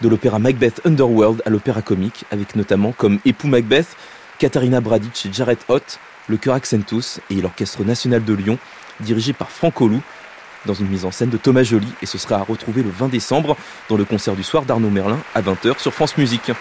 de 0.00 0.08
l'opéra 0.08 0.38
Macbeth 0.38 0.80
Underworld 0.84 1.42
à 1.44 1.50
l'opéra 1.50 1.82
comique, 1.82 2.24
avec 2.30 2.54
notamment 2.54 2.92
comme 2.92 3.18
époux 3.24 3.48
Macbeth, 3.48 3.96
Katharina 4.38 4.80
Bradic 4.80 5.26
et 5.26 5.32
Jared 5.32 5.58
Hott, 5.68 5.98
le 6.28 6.36
chœur 6.36 6.54
Accentus 6.54 7.20
et 7.30 7.40
l'orchestre 7.40 7.82
national 7.82 8.24
de 8.24 8.34
Lyon, 8.34 8.58
dirigé 9.00 9.32
par 9.32 9.50
Franck 9.50 9.80
Lou, 9.80 10.00
dans 10.64 10.74
une 10.74 10.88
mise 10.88 11.04
en 11.04 11.10
scène 11.10 11.30
de 11.30 11.36
Thomas 11.36 11.62
Joly, 11.62 11.88
et 12.02 12.06
ce 12.06 12.18
sera 12.18 12.36
à 12.36 12.42
retrouver 12.42 12.82
le 12.82 12.90
20 12.90 13.08
décembre 13.08 13.56
dans 13.88 13.96
le 13.96 14.04
concert 14.04 14.34
du 14.34 14.42
soir 14.42 14.64
d'Arnaud 14.64 14.90
Merlin 14.90 15.18
à 15.34 15.42
20h 15.42 15.78
sur 15.78 15.94
France 15.94 16.16
Musique. 16.18 16.52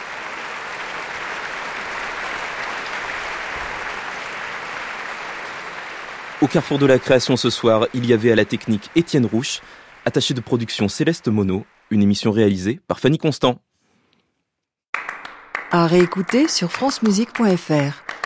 Au 6.41 6.47
carrefour 6.47 6.78
de 6.78 6.86
la 6.86 6.99
création 6.99 7.38
ce 7.38 7.49
soir, 7.49 7.88
il 7.93 8.05
y 8.05 8.13
avait 8.13 8.32
à 8.32 8.36
la 8.36 8.45
technique 8.45 8.91
Étienne 8.95 9.26
Rouche, 9.26 9.61
attaché 10.06 10.34
de 10.34 10.41
production 10.41 10.88
Céleste 10.88 11.28
Mono, 11.28 11.66
une 11.89 12.01
émission 12.01 12.32
réalisée 12.32 12.80
par 12.88 12.99
Fanny 12.99 13.18
Constant. 13.18 13.60
À 15.72 15.88
réécouter 15.88 16.47
sur 16.47 16.72
francemusique.fr. 16.72 18.24